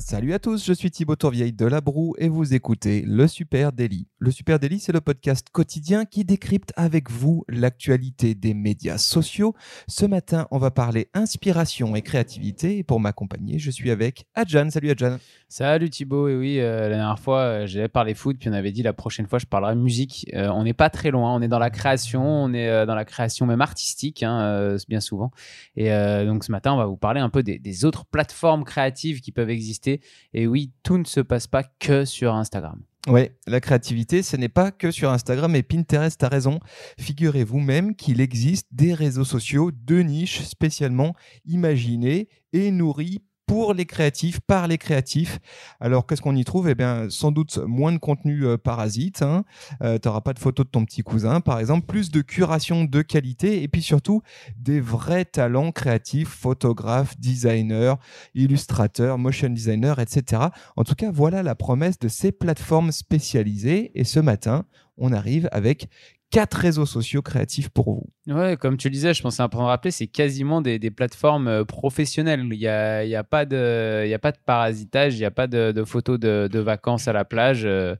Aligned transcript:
Salut 0.00 0.32
à 0.32 0.38
tous, 0.38 0.64
je 0.64 0.72
suis 0.72 0.90
Thibaut 0.90 1.14
Tourvieille 1.14 1.52
de 1.52 1.66
La 1.66 1.82
Broue 1.82 2.14
et 2.16 2.30
vous 2.30 2.54
écoutez 2.54 3.04
Le 3.06 3.28
Super 3.28 3.70
Daily. 3.70 4.08
Le 4.18 4.30
Super 4.30 4.58
Daily, 4.58 4.80
c'est 4.80 4.92
le 4.92 5.02
podcast 5.02 5.48
quotidien 5.52 6.06
qui 6.06 6.24
décrypte 6.24 6.72
avec 6.74 7.10
vous 7.10 7.44
l'actualité 7.48 8.34
des 8.34 8.54
médias 8.54 8.96
sociaux. 8.96 9.54
Ce 9.88 10.06
matin, 10.06 10.48
on 10.50 10.58
va 10.58 10.70
parler 10.70 11.08
inspiration 11.12 11.94
et 11.96 12.02
créativité 12.02 12.78
et 12.78 12.82
pour 12.82 12.98
m'accompagner, 12.98 13.58
je 13.58 13.70
suis 13.70 13.90
avec 13.90 14.24
Adjan. 14.34 14.70
Salut 14.70 14.90
Adjan. 14.90 15.18
Salut 15.48 15.90
Thibaut, 15.90 16.28
et 16.28 16.36
oui, 16.36 16.60
euh, 16.60 16.88
la 16.88 16.96
dernière 16.96 17.18
fois, 17.18 17.40
euh, 17.40 17.66
j'avais 17.66 17.88
parlé 17.88 18.14
foot, 18.14 18.36
puis 18.38 18.48
on 18.48 18.52
avait 18.52 18.72
dit 18.72 18.82
la 18.82 18.94
prochaine 18.94 19.26
fois, 19.26 19.38
je 19.38 19.46
parlerai 19.46 19.74
musique. 19.74 20.30
Euh, 20.32 20.48
on 20.48 20.64
n'est 20.64 20.72
pas 20.72 20.88
très 20.88 21.10
loin, 21.10 21.34
on 21.34 21.42
est 21.42 21.48
dans 21.48 21.58
la 21.58 21.70
création, 21.70 22.22
on 22.24 22.54
est 22.54 22.86
dans 22.86 22.94
la 22.94 23.04
création 23.04 23.44
même 23.44 23.60
artistique, 23.60 24.22
hein, 24.22 24.76
bien 24.88 25.00
souvent. 25.00 25.30
Et 25.76 25.90
donc 26.24 26.44
ce 26.44 26.52
matin, 26.52 26.72
on 26.72 26.78
va 26.78 26.86
vous 26.86 26.96
parler 26.96 27.20
un 27.20 27.28
peu 27.28 27.42
des 27.42 27.84
autres 27.84 28.06
plateformes 28.06 28.64
créatives 28.64 29.20
qui 29.20 29.30
peuvent 29.30 29.50
exister. 29.50 29.89
Et 30.34 30.46
oui, 30.46 30.72
tout 30.82 30.98
ne 30.98 31.04
se 31.04 31.20
passe 31.20 31.46
pas 31.46 31.64
que 31.64 32.04
sur 32.04 32.34
Instagram. 32.34 32.80
Ouais, 33.08 33.34
la 33.46 33.60
créativité, 33.60 34.22
ce 34.22 34.36
n'est 34.36 34.50
pas 34.50 34.70
que 34.70 34.90
sur 34.90 35.10
Instagram 35.10 35.56
et 35.56 35.62
Pinterest 35.62 36.22
a 36.22 36.28
raison. 36.28 36.60
Figurez-vous 36.98 37.60
même 37.60 37.96
qu'il 37.96 38.20
existe 38.20 38.66
des 38.72 38.92
réseaux 38.92 39.24
sociaux 39.24 39.70
de 39.72 40.00
niche 40.00 40.42
spécialement 40.42 41.14
imaginés 41.46 42.28
et 42.52 42.70
nourris 42.70 43.22
pour 43.50 43.74
les 43.74 43.84
créatifs, 43.84 44.38
par 44.38 44.68
les 44.68 44.78
créatifs. 44.78 45.40
Alors, 45.80 46.06
qu'est-ce 46.06 46.22
qu'on 46.22 46.36
y 46.36 46.44
trouve? 46.44 46.68
Eh 46.68 46.76
bien, 46.76 47.10
sans 47.10 47.32
doute 47.32 47.58
moins 47.58 47.90
de 47.90 47.98
contenu 47.98 48.46
euh, 48.46 48.56
parasite. 48.56 49.22
Hein. 49.22 49.42
Euh, 49.82 49.98
tu 49.98 50.06
n'auras 50.06 50.20
pas 50.20 50.34
de 50.34 50.38
photos 50.38 50.66
de 50.66 50.70
ton 50.70 50.84
petit 50.84 51.02
cousin, 51.02 51.40
par 51.40 51.58
exemple. 51.58 51.84
Plus 51.86 52.12
de 52.12 52.20
curation 52.20 52.84
de 52.84 53.02
qualité. 53.02 53.64
Et 53.64 53.66
puis 53.66 53.82
surtout, 53.82 54.22
des 54.56 54.80
vrais 54.80 55.24
talents 55.24 55.72
créatifs, 55.72 56.28
photographes, 56.28 57.18
designers, 57.18 57.94
illustrateurs, 58.36 59.18
motion 59.18 59.50
designers, 59.50 59.94
etc. 59.98 60.42
En 60.76 60.84
tout 60.84 60.94
cas, 60.94 61.10
voilà 61.10 61.42
la 61.42 61.56
promesse 61.56 61.98
de 61.98 62.06
ces 62.06 62.30
plateformes 62.30 62.92
spécialisées. 62.92 63.90
Et 63.96 64.04
ce 64.04 64.20
matin, 64.20 64.64
on 64.96 65.12
arrive 65.12 65.48
avec 65.50 65.88
quatre 66.30 66.54
réseaux 66.54 66.86
sociaux 66.86 67.22
créatifs 67.22 67.68
pour 67.68 67.92
vous. 67.92 68.06
Ouais, 68.34 68.56
comme 68.56 68.76
tu 68.76 68.88
le 68.88 68.92
disais, 68.92 69.14
je 69.14 69.22
pensais 69.22 69.42
important 69.42 69.64
de 69.64 69.70
rappeler, 69.70 69.90
c'est 69.90 70.06
quasiment 70.06 70.62
des, 70.62 70.78
plateformes 70.90 71.48
euh, 71.48 71.64
professionnelles. 71.64 72.40
Il 72.50 72.58
n'y 72.58 72.66
a, 72.66 73.04
y 73.04 73.14
a, 73.14 73.24
pas 73.24 73.44
de- 73.44 74.16
parasitage, 74.46 75.14
il 75.14 75.18
n'y 75.18 75.24
a 75.24 75.30
pas 75.30 75.46
de, 75.46 75.84
photos 75.84 76.18
de, 76.18 76.48
de 76.50 76.58
vacances 76.58 77.08
à 77.08 77.12
la 77.12 77.24
plage. 77.24 77.62
euh, 77.64 77.96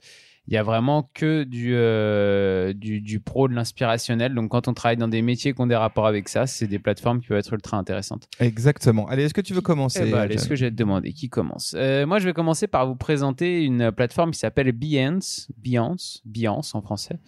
Il 0.50 0.54
y 0.54 0.56
a 0.56 0.64
vraiment 0.64 1.08
que 1.14 1.44
du, 1.44 1.70
euh, 1.74 2.72
du, 2.72 3.00
du 3.00 3.20
pro, 3.20 3.46
de 3.46 3.54
l'inspirationnel. 3.54 4.34
Donc, 4.34 4.50
quand 4.50 4.66
on 4.66 4.74
travaille 4.74 4.96
dans 4.96 5.06
des 5.06 5.22
métiers 5.22 5.54
qui 5.54 5.60
ont 5.60 5.68
des 5.68 5.76
rapports 5.76 6.08
avec 6.08 6.28
ça, 6.28 6.48
c'est 6.48 6.66
des 6.66 6.80
plateformes 6.80 7.20
qui 7.20 7.28
peuvent 7.28 7.38
être 7.38 7.52
ultra 7.52 7.76
intéressantes. 7.76 8.26
Exactement. 8.40 9.06
Allez, 9.08 9.22
est-ce 9.22 9.34
que 9.34 9.40
tu 9.40 9.54
veux 9.54 9.60
commencer 9.60 10.00
Eh 10.04 10.10
ben, 10.10 10.18
allez, 10.18 10.34
Adjan 10.34 10.42
ce 10.44 10.48
que 10.48 10.56
j'ai 10.56 10.68
te 10.70 10.74
demander, 10.74 11.12
qui 11.12 11.28
commence? 11.28 11.74
Euh, 11.78 12.04
Moi, 12.04 12.18
je 12.18 12.24
vais 12.26 12.32
commencer 12.32 12.66
par 12.66 12.88
vous 12.88 12.96
présenter 12.96 13.62
une 13.62 13.92
plateforme 13.92 14.32
qui 14.32 14.40
s'appelle 14.40 14.72
Behance, 14.72 15.48
Behance, 15.56 16.20
Behance 16.24 16.74
en 16.74 16.82
français. 16.82 17.20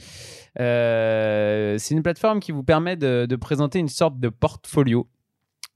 Euh, 0.58 1.76
c'est 1.78 1.94
une 1.94 2.02
plateforme 2.02 2.40
qui 2.40 2.50
vous 2.50 2.64
permet 2.64 2.96
de, 2.96 3.26
de 3.26 3.36
présenter 3.36 3.78
une 3.78 3.88
sorte 3.88 4.18
de 4.18 4.30
portfolio 4.30 5.06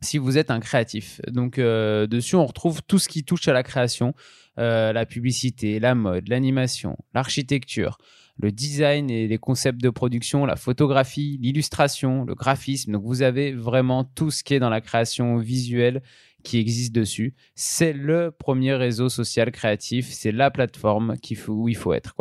si 0.07 0.19
vous 0.19 0.39
êtes 0.39 0.51
un 0.51 0.61
créatif. 0.61 1.21
Donc, 1.29 1.59
euh, 1.59 2.07
dessus, 2.07 2.37
on 2.37 2.47
retrouve 2.47 2.83
tout 2.83 2.99
ce 2.99 3.09
qui 3.09 3.25
touche 3.25 3.49
à 3.49 3.53
la 3.53 3.62
création, 3.62 4.15
euh, 4.59 4.93
la 4.93 5.05
publicité, 5.05 5.81
la 5.81 5.95
mode, 5.95 6.29
l'animation, 6.29 6.97
l'architecture, 7.13 7.98
le 8.39 8.53
design 8.53 9.11
et 9.11 9.27
les 9.27 9.39
concepts 9.39 9.81
de 9.83 9.91
production, 9.91 10.47
la 10.47 10.57
photographie, 10.57 11.39
l'illustration, 11.43 12.25
le 12.25 12.35
graphisme. 12.35 12.93
Donc, 12.93 13.03
vous 13.05 13.23
avez 13.23 13.53
vraiment 13.53 14.05
tout 14.05 14.31
ce 14.31 14.45
qui 14.45 14.55
est 14.55 14.61
dans 14.61 14.71
la 14.71 14.81
création 14.81 15.39
visuelle 15.39 16.03
qui 16.45 16.59
existe 16.59 16.95
dessus. 16.95 17.35
C'est 17.57 17.92
le 17.92 18.30
premier 18.30 18.75
réseau 18.75 19.09
social 19.09 19.51
créatif, 19.51 20.07
c'est 20.11 20.30
la 20.30 20.53
plateforme 20.53 21.17
faut, 21.36 21.53
où 21.53 21.69
il 21.69 21.77
faut 21.77 21.92
être. 21.92 22.14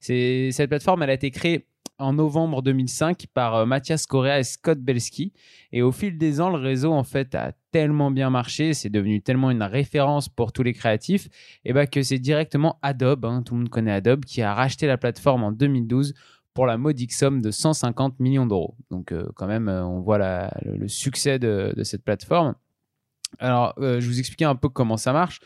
Cette 0.00 0.68
plateforme, 0.68 1.02
elle 1.02 1.10
a 1.10 1.14
été 1.14 1.30
créée 1.30 1.69
en 2.00 2.14
novembre 2.14 2.62
2005 2.62 3.26
par 3.32 3.54
euh, 3.54 3.66
Mathias 3.66 4.06
Correa 4.06 4.40
et 4.40 4.44
Scott 4.44 4.78
Belsky. 4.78 5.32
Et 5.72 5.82
au 5.82 5.92
fil 5.92 6.18
des 6.18 6.40
ans, 6.40 6.48
le 6.50 6.58
réseau, 6.58 6.92
en 6.92 7.04
fait, 7.04 7.34
a 7.34 7.52
tellement 7.70 8.10
bien 8.10 8.30
marché, 8.30 8.74
c'est 8.74 8.88
devenu 8.88 9.20
tellement 9.20 9.50
une 9.50 9.62
référence 9.62 10.28
pour 10.28 10.52
tous 10.52 10.62
les 10.62 10.72
créatifs, 10.72 11.28
et 11.64 11.72
ben 11.72 11.86
que 11.86 12.02
c'est 12.02 12.18
directement 12.18 12.78
Adobe, 12.82 13.24
hein, 13.24 13.42
tout 13.44 13.54
le 13.54 13.60
monde 13.60 13.68
connaît 13.68 13.92
Adobe, 13.92 14.24
qui 14.24 14.42
a 14.42 14.54
racheté 14.54 14.86
la 14.88 14.98
plateforme 14.98 15.44
en 15.44 15.52
2012 15.52 16.14
pour 16.52 16.66
la 16.66 16.78
modique 16.78 17.12
somme 17.12 17.40
de 17.40 17.52
150 17.52 18.18
millions 18.18 18.46
d'euros. 18.46 18.76
Donc 18.90 19.12
euh, 19.12 19.28
quand 19.36 19.46
même, 19.46 19.68
euh, 19.68 19.84
on 19.84 20.00
voit 20.00 20.18
le, 20.64 20.88
succès 20.88 21.38
de, 21.38 21.72
cette 21.84 22.02
plateforme. 22.02 22.54
Alors, 23.38 23.74
je 23.78 24.04
vous 24.04 24.18
expliquer 24.18 24.44
un 24.44 24.56
peu 24.56 24.68
comment 24.68 24.96
ça 24.96 25.12
marche. 25.12 25.38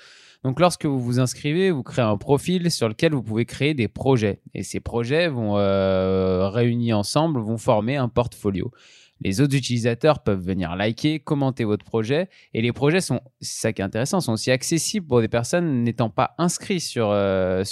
Donc, 0.45 0.61
lorsque 0.61 0.85
vous 0.85 1.01
vous 1.01 1.21
inscrivez, 1.21 1.71
vous 1.71 1.83
créez 1.83 2.05
un 2.05 2.19
profil 2.19 2.71
sur 2.71 2.89
lequel 2.89 3.13
vous 3.13 3.23
pouvez 3.23 3.47
créer 3.47 3.73
des 3.73 3.89
projets. 3.89 4.41
Et 4.53 4.63
ces 4.63 4.79
projets 4.79 5.29
vont, 5.29 5.57
euh, 5.57 6.51
réunis 6.51 6.93
ensemble, 6.93 7.41
vont 7.41 7.57
former 7.57 7.97
un 7.97 8.09
portfolio. 8.09 8.71
Les 9.23 9.41
autres 9.41 9.57
utilisateurs 9.57 10.23
peuvent 10.23 10.45
venir 10.45 10.77
liker, 10.77 11.19
commenter 11.19 11.65
votre 11.65 11.85
projet. 11.85 12.29
Et 12.53 12.61
les 12.61 12.73
projets 12.73 13.01
sont, 13.01 13.21
c'est 13.41 13.61
ça 13.61 13.73
qui 13.73 13.81
est 13.81 13.85
intéressant, 13.85 14.21
sont 14.21 14.35
aussi 14.35 14.51
accessibles 14.51 15.07
pour 15.07 15.23
des 15.23 15.29
personnes 15.29 15.83
n'étant 15.83 16.11
pas 16.11 16.35
inscrites 16.37 16.83
sur, 16.83 17.09
euh. 17.11 17.65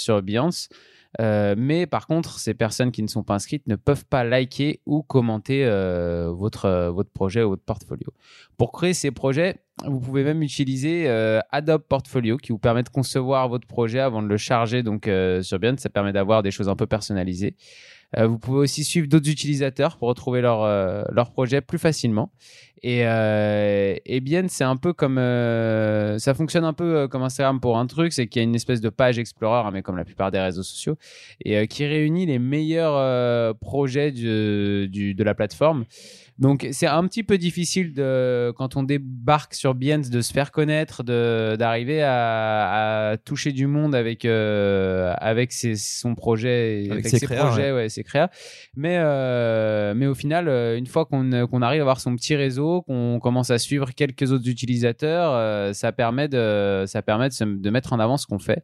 Euh, 1.21 1.55
mais 1.57 1.85
par 1.85 2.07
contre, 2.07 2.39
ces 2.39 2.53
personnes 2.53 2.91
qui 2.91 3.03
ne 3.03 3.07
sont 3.07 3.23
pas 3.23 3.35
inscrites 3.35 3.67
ne 3.67 3.75
peuvent 3.75 4.05
pas 4.05 4.23
liker 4.23 4.81
ou 4.85 5.03
commenter 5.03 5.65
euh, 5.65 6.31
votre, 6.31 6.65
euh, 6.65 6.91
votre 6.91 7.11
projet 7.11 7.43
ou 7.43 7.49
votre 7.49 7.63
portfolio. 7.63 8.07
Pour 8.57 8.71
créer 8.71 8.93
ces 8.93 9.11
projets, 9.11 9.57
vous 9.85 9.99
pouvez 9.99 10.23
même 10.23 10.41
utiliser 10.43 11.09
Adobe 11.51 11.81
Portfolio 11.81 12.37
qui 12.37 12.51
vous 12.51 12.59
permet 12.59 12.83
de 12.83 12.89
concevoir 12.89 13.49
votre 13.49 13.67
projet 13.67 13.99
avant 13.99 14.21
de 14.21 14.27
le 14.27 14.37
charger 14.37 14.83
donc 14.83 15.09
sur 15.41 15.59
Behance. 15.59 15.79
Ça 15.79 15.89
permet 15.89 16.13
d'avoir 16.13 16.43
des 16.43 16.51
choses 16.51 16.69
un 16.69 16.75
peu 16.75 16.85
personnalisées. 16.85 17.55
Vous 18.15 18.37
pouvez 18.37 18.59
aussi 18.59 18.83
suivre 18.83 19.07
d'autres 19.07 19.31
utilisateurs 19.31 19.97
pour 19.97 20.09
retrouver 20.09 20.41
leur 20.41 21.31
projet 21.31 21.61
plus 21.61 21.79
facilement. 21.79 22.31
Et, 22.85 23.07
euh, 23.07 23.95
et 24.05 24.19
bien, 24.19 24.43
c'est 24.49 24.65
un 24.65 24.75
peu 24.75 24.91
comme. 24.91 25.17
euh, 25.17 26.17
ça 26.19 26.33
fonctionne 26.33 26.65
un 26.65 26.73
peu 26.73 26.97
euh, 26.97 27.07
comme 27.07 27.23
Instagram 27.23 27.61
pour 27.61 27.77
un 27.77 27.87
truc, 27.87 28.11
c'est 28.11 28.27
qu'il 28.27 28.41
y 28.41 28.45
a 28.45 28.47
une 28.47 28.55
espèce 28.55 28.81
de 28.81 28.89
page 28.89 29.17
Explorer, 29.17 29.65
hein, 29.65 29.71
mais 29.71 29.81
comme 29.81 29.95
la 29.95 30.03
plupart 30.03 30.31
des 30.31 30.39
réseaux 30.41 30.63
sociaux, 30.63 30.97
et 31.45 31.57
euh, 31.57 31.65
qui 31.65 31.85
réunit 31.85 32.25
les 32.25 32.39
meilleurs 32.39 33.55
projets 33.59 34.11
du, 34.11 34.89
du- 34.89 35.13
de 35.15 35.23
la 35.23 35.33
plateforme. 35.33 35.85
Donc, 36.39 36.67
c'est 36.71 36.87
un 36.87 37.03
petit 37.07 37.21
peu 37.21 37.37
difficile 37.37 37.93
de, 37.93 38.51
quand 38.57 38.75
on 38.75 38.81
débarque 38.81 39.53
sur 39.53 39.75
Behance 39.75 40.09
de 40.09 40.21
se 40.21 40.33
faire 40.33 40.51
connaître, 40.51 41.03
d'arriver 41.03 42.01
à, 42.01 43.11
à 43.11 43.17
toucher 43.17 43.51
du 43.51 43.67
monde 43.67 43.93
avec, 43.93 44.25
euh, 44.25 45.13
avec 45.19 45.51
ses- 45.51 45.75
son 45.75 46.15
projet, 46.15 46.85
et 46.85 46.91
Avec 46.91 46.91
avec, 46.91 47.07
ses 47.07 47.19
ses, 47.19 47.25
créas, 47.27 47.45
projets, 47.45 47.71
ouais, 47.71 47.87
ses 47.87 48.03
créas. 48.03 48.29
Mais, 48.75 48.95
euh, 48.99 49.93
mais 49.95 50.07
au 50.07 50.15
final, 50.15 50.49
une 50.75 50.87
fois 50.87 51.05
qu'on 51.05 51.29
qu'on 51.47 51.61
arrive 51.61 51.81
à 51.81 51.83
avoir 51.83 51.99
son 52.01 52.15
petit 52.15 52.35
réseau, 52.35 52.72
qu'on 52.81 53.19
commence 53.21 53.49
à 53.49 53.57
suivre 53.57 53.91
quelques 53.91 54.31
autres 54.31 54.47
utilisateurs, 54.47 55.33
euh, 55.33 55.73
ça 55.73 55.91
permet 55.91 56.27
de, 56.27 56.83
ça 56.87 57.01
permet 57.01 57.29
de, 57.29 57.69
mettre 57.69 57.93
en 57.93 57.99
avant 57.99 58.17
ce 58.17 58.25
qu'on 58.27 58.39
fait. 58.39 58.63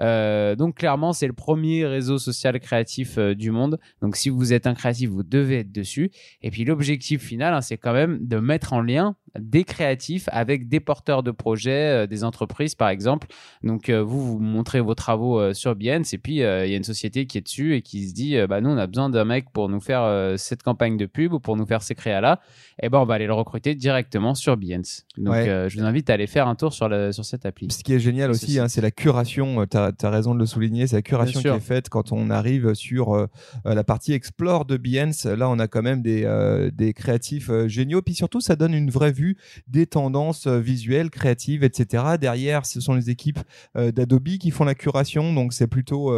Euh, 0.00 0.54
donc 0.56 0.76
clairement, 0.76 1.12
c'est 1.12 1.26
le 1.26 1.32
premier 1.32 1.86
réseau 1.86 2.18
social 2.18 2.58
créatif 2.60 3.18
euh, 3.18 3.34
du 3.34 3.50
monde. 3.50 3.78
Donc 4.02 4.16
si 4.16 4.28
vous 4.28 4.52
êtes 4.52 4.66
un 4.66 4.74
créatif, 4.74 5.10
vous 5.10 5.22
devez 5.22 5.60
être 5.60 5.72
dessus. 5.72 6.10
Et 6.42 6.50
puis 6.50 6.64
l'objectif 6.64 7.22
final, 7.22 7.54
hein, 7.54 7.60
c'est 7.60 7.78
quand 7.78 7.94
même 7.94 8.18
de 8.20 8.38
mettre 8.38 8.72
en 8.72 8.80
lien 8.80 9.16
des 9.40 9.64
créatifs 9.64 10.28
avec 10.32 10.68
des 10.68 10.80
porteurs 10.80 11.22
de 11.22 11.30
projets, 11.30 12.04
euh, 12.04 12.06
des 12.06 12.24
entreprises 12.24 12.74
par 12.74 12.88
exemple. 12.88 13.28
Donc 13.62 13.88
euh, 13.88 14.02
vous, 14.02 14.24
vous 14.24 14.38
montrez 14.38 14.80
vos 14.80 14.94
travaux 14.94 15.40
euh, 15.40 15.52
sur 15.52 15.74
Behance 15.74 16.12
et 16.12 16.18
puis 16.18 16.36
il 16.36 16.40
y 16.40 16.44
a 16.44 16.76
une 16.76 16.84
société 16.84 17.26
qui 17.26 17.38
est 17.38 17.42
dessus 17.42 17.74
et 17.74 17.82
qui 17.82 18.08
se 18.08 18.14
dit, 18.14 18.36
bah 18.48 18.60
nous 18.60 18.70
on 18.70 18.78
a 18.78 18.86
besoin 18.86 19.10
d'un 19.10 19.24
mec 19.24 19.50
pour 19.52 19.68
nous 19.68 19.80
faire 19.80 20.38
cette 20.38 20.62
campagne 20.62 20.96
de 20.96 21.06
pub 21.06 21.32
ou 21.32 21.40
pour 21.40 21.56
nous 21.56 21.66
faire 21.66 21.82
ces 21.82 21.94
créas-là. 21.94 22.40
Et 22.82 22.88
ben 22.88 22.98
on 22.98 23.04
va 23.04 23.14
aller 23.14 23.26
le 23.26 23.32
recruter 23.32 23.74
directement 23.74 24.34
sur 24.34 24.56
Behance. 24.56 25.06
Donc 25.16 25.34
Ouais. 25.34 25.68
je 25.68 25.78
vous 25.78 25.84
invite 25.84 26.08
à 26.08 26.14
aller 26.14 26.26
faire 26.26 26.48
un 26.48 26.54
tour 26.54 26.72
sur, 26.72 26.88
le, 26.88 27.12
sur 27.12 27.24
cette 27.24 27.46
appli. 27.46 27.68
Ce 27.70 27.82
qui 27.82 27.92
est 27.92 27.98
génial 27.98 28.34
C'est 28.34 28.44
aussi, 28.44 28.58
hein, 28.58 28.68
c'est 28.68 28.80
la 28.80 28.90
curation. 28.90 29.66
Tu 29.66 29.76
as, 29.76 30.10
raison 30.10 30.34
de 30.34 30.38
le 30.38 30.46
souligner. 30.46 30.86
C'est 30.86 30.96
la 30.96 31.02
curation 31.02 31.40
qui 31.40 31.48
est 31.48 31.60
faite 31.60 31.88
quand 31.88 32.12
on 32.12 32.30
arrive 32.30 32.74
sur 32.74 33.14
euh, 33.14 33.26
la 33.64 33.84
partie 33.84 34.12
Explore 34.12 34.64
de 34.64 34.76
Behance. 34.76 35.24
Là, 35.24 35.48
on 35.48 35.58
a 35.58 35.68
quand 35.68 35.82
même 35.82 36.02
des, 36.02 36.24
euh, 36.24 36.70
des 36.72 36.92
créatifs 36.92 37.50
géniaux. 37.66 38.02
Puis 38.02 38.14
surtout, 38.14 38.40
ça 38.40 38.56
donne 38.56 38.74
une 38.74 38.90
vraie 38.90 39.12
vue 39.12 39.25
des 39.66 39.86
tendances 39.86 40.46
visuelles, 40.46 41.10
créatives, 41.10 41.64
etc. 41.64 42.04
Derrière, 42.20 42.66
ce 42.66 42.80
sont 42.80 42.94
les 42.94 43.10
équipes 43.10 43.40
d'Adobe 43.74 44.26
qui 44.40 44.50
font 44.50 44.64
la 44.64 44.74
curation, 44.74 45.32
donc 45.32 45.52
c'est 45.52 45.66
plutôt, 45.66 46.10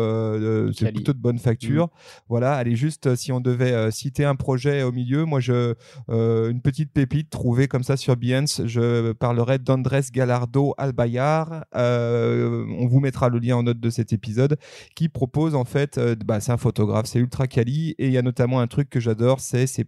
c'est 0.73 0.93
plutôt 0.93 1.13
de 1.13 1.19
bonne 1.19 1.39
facture. 1.39 1.87
Mmh. 1.87 2.23
Voilà, 2.29 2.55
allez 2.55 2.77
juste, 2.77 3.15
si 3.17 3.33
on 3.33 3.41
devait 3.41 3.91
citer 3.91 4.25
un 4.25 4.35
projet 4.35 4.83
au 4.83 4.93
milieu, 4.93 5.25
moi, 5.25 5.41
je, 5.41 5.75
une 6.09 6.61
petite 6.63 6.93
pépite 6.93 7.31
trouvée 7.31 7.69
comme 7.69 7.83
ça 7.83 7.97
sur 7.97 8.17
Behance, 8.17 8.63
je 8.65 9.13
parlerai 9.13 9.59
d'Andrés 9.59 10.01
Galardo 10.13 10.75
Albayar. 10.79 11.65
on 11.75 12.87
vous 12.87 13.01
mettra 13.01 13.29
le 13.29 13.39
lien 13.39 13.57
en 13.57 13.63
note 13.63 13.81
de 13.81 13.91
cet 13.91 14.13
épisode, 14.13 14.59
qui 14.95 15.09
propose 15.09 15.55
en 15.55 15.65
fait, 15.65 15.99
bah, 16.25 16.41
c'est 16.41 16.53
un 16.53 16.57
photographe, 16.57 17.07
c'est 17.07 17.19
ultra 17.19 17.47
quali, 17.47 17.95
et 17.99 18.07
il 18.07 18.13
y 18.13 18.19
a 18.19 18.23
notamment 18.23 18.61
un 18.61 18.67
truc 18.67 18.89
que 18.91 19.01
j'adore, 19.01 19.41
c'est 19.41 19.67
ces, 19.67 19.85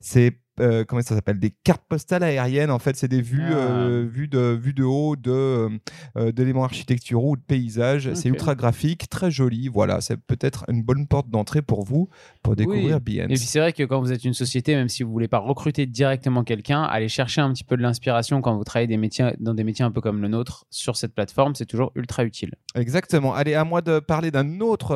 ces 0.00 0.38
euh, 0.58 0.84
comment 0.84 1.02
ça 1.02 1.14
s'appelle 1.14 1.38
des 1.38 1.50
cartes 1.50 1.84
postales 1.86 2.22
aériennes 2.22 2.70
en 2.70 2.78
fait 2.78 2.96
c'est 2.96 3.08
des 3.08 3.20
vues 3.20 3.42
ah. 3.42 3.56
euh, 3.56 4.08
vues 4.10 4.28
de 4.28 4.58
vues 4.60 4.72
de 4.72 4.84
haut 4.84 5.14
de 5.14 5.68
euh, 6.16 6.32
d'éléments 6.32 6.64
architecturaux 6.64 7.32
ou 7.32 7.36
de 7.36 7.42
paysages. 7.42 8.12
C'est 8.14 8.28
ultra 8.28 8.54
graphique 8.54 9.08
très 9.10 9.30
joli. 9.30 9.68
Voilà 9.68 10.00
c'est 10.00 10.16
peut-être 10.16 10.64
une 10.68 10.82
bonne 10.82 11.06
porte 11.06 11.28
d'entrée 11.28 11.62
pour 11.62 11.84
vous 11.84 12.08
pour 12.42 12.56
découvrir 12.56 13.00
oui. 13.06 13.20
Et 13.20 13.26
puis 13.26 13.38
c'est 13.38 13.58
vrai 13.58 13.72
que 13.72 13.82
quand 13.82 14.00
vous 14.00 14.12
êtes 14.12 14.24
une 14.24 14.34
société 14.34 14.74
même 14.74 14.88
si 14.88 15.02
vous 15.02 15.12
voulez 15.12 15.28
pas 15.28 15.38
recruter 15.38 15.86
directement 15.86 16.42
quelqu'un 16.42 16.82
aller 16.82 17.08
chercher 17.08 17.40
un 17.40 17.52
petit 17.52 17.64
peu 17.64 17.76
de 17.76 17.82
l'inspiration 17.82 18.40
quand 18.40 18.56
vous 18.56 18.64
travaillez 18.64 18.86
des 18.86 18.96
métiers 18.96 19.32
dans 19.38 19.54
des 19.54 19.64
métiers 19.64 19.84
un 19.84 19.90
peu 19.90 20.00
comme 20.00 20.22
le 20.22 20.28
nôtre 20.28 20.64
sur 20.70 20.96
cette 20.96 21.14
plateforme 21.14 21.54
c'est 21.54 21.66
toujours 21.66 21.92
ultra 21.94 22.24
utile. 22.24 22.54
Exactement. 22.74 23.34
Allez 23.34 23.54
à 23.54 23.64
moi 23.64 23.82
de 23.82 23.98
parler 23.98 24.30
d'un 24.30 24.60
autre 24.60 24.92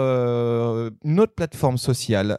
une 1.05 1.21
autre 1.21 1.35
plateforme 1.35 1.77
sociale 1.77 2.37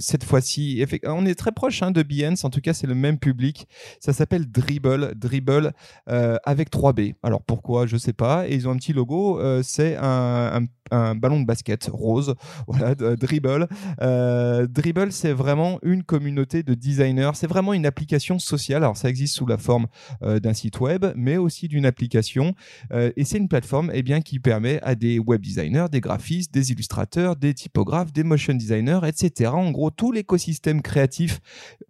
cette 0.00 0.24
fois-ci. 0.24 0.84
On 1.04 1.26
est 1.26 1.34
très 1.34 1.52
proche 1.52 1.82
hein, 1.82 1.90
de 1.90 2.02
En 2.44 2.50
tout 2.50 2.60
cas, 2.60 2.72
c'est 2.72 2.86
le 2.86 2.94
même 2.94 3.18
public. 3.18 3.66
Ça 4.00 4.12
s'appelle 4.12 4.50
Dribble, 4.50 5.14
Dribble 5.14 5.72
euh, 6.08 6.36
avec 6.44 6.70
3B. 6.70 7.14
Alors 7.22 7.42
pourquoi, 7.42 7.86
je 7.86 7.96
sais 7.96 8.12
pas. 8.12 8.48
Et 8.48 8.54
ils 8.54 8.68
ont 8.68 8.72
un 8.72 8.76
petit 8.76 8.92
logo, 8.92 9.40
euh, 9.40 9.62
c'est 9.62 9.96
un, 10.00 10.62
ballon 10.90 11.40
de 11.40 11.46
basket 11.46 11.88
rose. 11.92 12.34
Voilà, 12.66 12.94
Dribble. 12.94 13.68
Euh, 14.00 14.66
Dribble, 14.66 15.12
c'est 15.12 15.32
vraiment 15.32 15.78
une 15.82 16.02
communauté 16.02 16.62
de 16.62 16.74
designers. 16.74 17.32
C'est 17.34 17.46
vraiment 17.46 17.72
une 17.72 17.86
application 17.86 18.38
sociale. 18.38 18.82
Alors 18.84 18.96
ça 18.96 19.08
existe 19.08 19.34
sous 19.34 19.46
la 19.46 19.58
forme 19.58 19.86
d'un 20.20 20.54
site 20.54 20.80
web, 20.80 21.06
mais 21.16 21.36
aussi 21.36 21.68
d'une 21.68 21.86
application. 21.86 22.54
et 22.92 23.24
c'est 23.24 23.38
une 23.38 23.48
plateforme 23.48 23.90
eh 23.92 24.02
bien, 24.02 24.20
qui 24.20 24.38
permet 24.38 24.80
à 24.82 24.94
des 24.94 25.18
web 25.18 25.40
designers, 25.40 25.86
des 25.90 26.00
graphistes, 26.00 26.52
des 26.54 26.72
illustrateurs, 26.72 27.36
des 27.36 27.54
typographes, 27.54 28.12
des 28.12 28.22
motion 28.22 28.54
designers, 28.54 29.00
etc. 29.06 29.50
En 29.50 29.70
gros, 29.70 29.90
tout 29.90 30.12
l'écosystème 30.12 30.82
créatif 30.82 31.40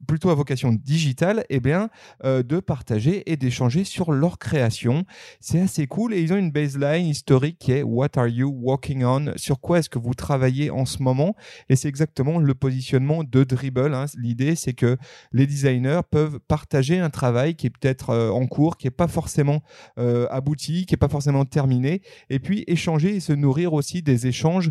plutôt 0.07 0.24
à 0.31 0.35
vocation 0.35 0.73
digitale, 0.73 1.41
et 1.49 1.57
eh 1.57 1.61
bien, 1.61 1.89
euh, 2.25 2.43
de 2.43 2.61
partager 2.61 3.31
et 3.31 3.37
d'échanger 3.37 3.85
sur 3.85 4.13
leur 4.13 4.39
création. 4.39 5.05
C'est 5.41 5.61
assez 5.61 5.87
cool 5.87 6.15
et 6.15 6.21
ils 6.21 6.33
ont 6.33 6.37
une 6.37 6.51
baseline 6.51 7.07
historique 7.07 7.59
qui 7.59 7.73
est 7.73 7.83
What 7.83 8.17
are 8.17 8.29
you 8.29 8.51
working 8.51 9.05
on? 9.05 9.33
Sur 9.37 9.61
quoi 9.61 9.79
est-ce 9.79 9.89
que 9.89 9.99
vous 9.99 10.15
travaillez 10.15 10.71
en 10.71 10.85
ce 10.85 11.03
moment? 11.03 11.35
Et 11.69 11.77
c'est 11.77 11.89
exactement 11.89 12.39
le 12.39 12.55
positionnement 12.55 13.25
de 13.25 13.45
Dribble. 13.45 13.95
Hein. 13.95 14.07
L'idée, 14.17 14.55
c'est 14.55 14.73
que 14.73 14.97
les 15.33 15.47
designers 15.47 16.01
peuvent 16.11 16.39
partager 16.41 16.99
un 16.99 17.11
travail 17.11 17.55
qui 17.55 17.67
est 17.67 17.71
peut-être 17.71 18.11
euh, 18.11 18.31
en 18.31 18.47
cours, 18.47 18.77
qui 18.77 18.87
n'est 18.87 18.93
pas 18.93 19.09
forcément 19.09 19.63
euh, 19.99 20.27
abouti, 20.31 20.87
qui 20.87 20.95
n'est 20.95 20.99
pas 20.99 21.09
forcément 21.09 21.45
terminé, 21.45 22.03
et 22.31 22.39
puis 22.39 22.65
échanger 22.67 23.17
et 23.17 23.21
se 23.21 23.33
nourrir 23.33 23.73
aussi 23.73 24.03
des 24.03 24.27
échanges 24.27 24.71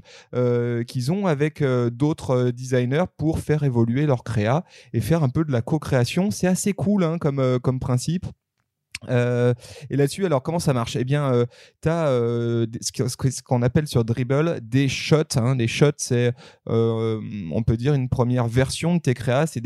qu'ils 0.88 1.12
ont 1.12 1.28
avec 1.28 1.64
d'autres 1.64 2.52
designers 2.52 3.06
pour 3.18 3.40
faire 3.40 3.64
évoluer 3.64 4.06
leur 4.06 4.24
créa 4.24 4.64
et 4.94 5.02
faire 5.02 5.24
un 5.24 5.30
peu 5.30 5.43
de 5.44 5.52
la 5.52 5.62
co-création. 5.62 6.32
C'est 6.32 6.48
assez 6.48 6.74
cool 6.74 7.04
hein, 7.04 7.18
euh, 7.26 7.60
comme 7.60 7.80
principe. 7.80 8.26
Euh, 9.10 9.54
et 9.90 9.96
là-dessus, 9.96 10.26
alors 10.26 10.44
comment 10.44 10.60
ça 10.60 10.74
marche? 10.74 10.96
Eh 10.96 11.04
bien, 11.04 11.34
euh, 11.34 11.46
tu 11.82 11.90
as 11.90 12.08
euh, 12.08 12.66
ce 12.82 13.42
qu'on 13.42 13.62
appelle 13.62 13.88
sur 13.88 14.06
Dribble 14.06 14.60
des 14.62 14.88
shots. 14.88 15.38
Hein. 15.38 15.56
Des 15.56 15.68
shots, 15.68 15.92
c'est, 15.98 16.34
on 16.68 17.64
peut 17.66 17.78
dire, 17.78 17.94
une 17.94 18.10
première 18.10 18.48
version 18.48 18.96
de 18.96 19.02
tes 19.02 19.14
créas. 19.14 19.48
C'est 19.48 19.62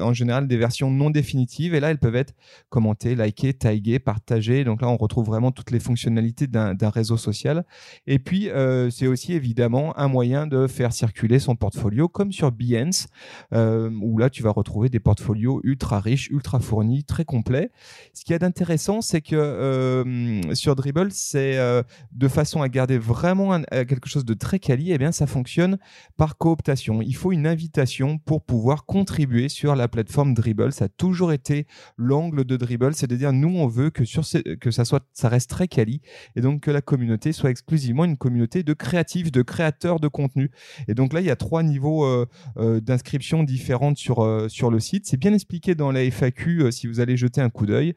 en 0.00 0.12
général 0.12 0.48
des 0.48 0.56
versions 0.56 0.90
non 0.90 1.10
définitives. 1.10 1.74
Et 1.74 1.80
là, 1.80 1.90
elles 1.90 1.98
peuvent 1.98 2.16
être 2.16 2.34
commentées, 2.68 3.14
likées, 3.14 3.54
taguées, 3.54 3.98
partagées. 3.98 4.64
Donc 4.64 4.82
là, 4.82 4.88
on 4.88 4.96
retrouve 4.96 5.26
vraiment 5.26 5.52
toutes 5.52 5.70
les 5.70 5.80
fonctionnalités 5.80 6.46
d'un 6.46 6.90
réseau 6.90 7.16
social. 7.16 7.64
Et 8.06 8.18
puis, 8.18 8.48
c'est 8.90 9.06
aussi 9.06 9.32
évidemment 9.34 9.96
un 9.98 10.08
moyen 10.08 10.46
de 10.46 10.66
faire 10.66 10.92
circuler 10.92 11.38
son 11.38 11.56
portfolio, 11.56 12.08
comme 12.08 12.32
sur 12.32 12.52
Behance, 12.52 13.06
où 13.52 14.18
là, 14.18 14.30
tu 14.30 14.42
vas 14.42 14.50
retrouver 14.50 14.88
des 14.88 15.00
portfolios 15.00 15.60
ultra 15.64 16.00
riches, 16.00 16.28
ultra 16.30 16.60
fournis, 16.60 17.04
très 17.04 17.24
complets. 17.24 17.70
Ce 18.14 18.24
qui 18.24 18.34
a 18.34 18.38
d'intéressant 18.38 18.79
c'est 18.80 19.20
que 19.20 19.36
euh, 19.36 20.54
sur 20.54 20.74
Dribble, 20.74 21.12
c'est 21.12 21.58
euh, 21.58 21.82
de 22.12 22.28
façon 22.28 22.62
à 22.62 22.68
garder 22.68 22.98
vraiment 22.98 23.52
euh, 23.54 23.84
quelque 23.84 24.08
chose 24.08 24.24
de 24.24 24.34
très 24.34 24.58
quali, 24.58 24.90
et 24.90 24.94
eh 24.94 24.98
bien 24.98 25.12
ça 25.12 25.26
fonctionne 25.26 25.78
par 26.16 26.38
cooptation. 26.38 27.02
Il 27.02 27.14
faut 27.14 27.32
une 27.32 27.46
invitation 27.46 28.18
pour 28.18 28.42
pouvoir 28.42 28.86
contribuer 28.86 29.48
sur 29.48 29.76
la 29.76 29.88
plateforme 29.88 30.34
Dribble. 30.34 30.72
Ça 30.72 30.86
a 30.86 30.88
toujours 30.88 31.32
été 31.32 31.66
l'angle 31.96 32.44
de 32.44 32.56
Dribble, 32.56 32.94
c'est-à-dire 32.94 33.32
nous 33.32 33.54
on 33.54 33.66
veut 33.66 33.90
que 33.90 34.04
sur 34.04 34.24
que 34.60 34.70
ça 34.70 34.84
soit 34.84 35.04
ça 35.12 35.28
reste 35.28 35.50
très 35.50 35.68
quali 35.68 36.00
et 36.36 36.40
donc 36.40 36.62
que 36.62 36.70
la 36.70 36.80
communauté 36.80 37.32
soit 37.32 37.50
exclusivement 37.50 38.04
une 38.04 38.16
communauté 38.16 38.62
de 38.62 38.72
créatifs, 38.72 39.30
de 39.30 39.42
créateurs 39.42 40.00
de 40.00 40.08
contenu. 40.08 40.50
Et 40.88 40.94
donc 40.94 41.12
là, 41.12 41.20
il 41.20 41.26
y 41.26 41.30
a 41.30 41.36
trois 41.36 41.62
niveaux 41.62 42.26
d'inscription 42.56 43.42
différentes 43.42 43.98
sur 43.98 44.46
sur 44.48 44.70
le 44.70 44.80
site. 44.80 45.06
C'est 45.06 45.18
bien 45.18 45.34
expliqué 45.34 45.74
dans 45.74 45.92
la 45.92 46.02
FAQ 46.10 46.72
si 46.72 46.86
vous 46.86 47.00
allez 47.00 47.16
jeter 47.16 47.40
un 47.40 47.50
coup 47.50 47.66
d'œil. 47.66 47.94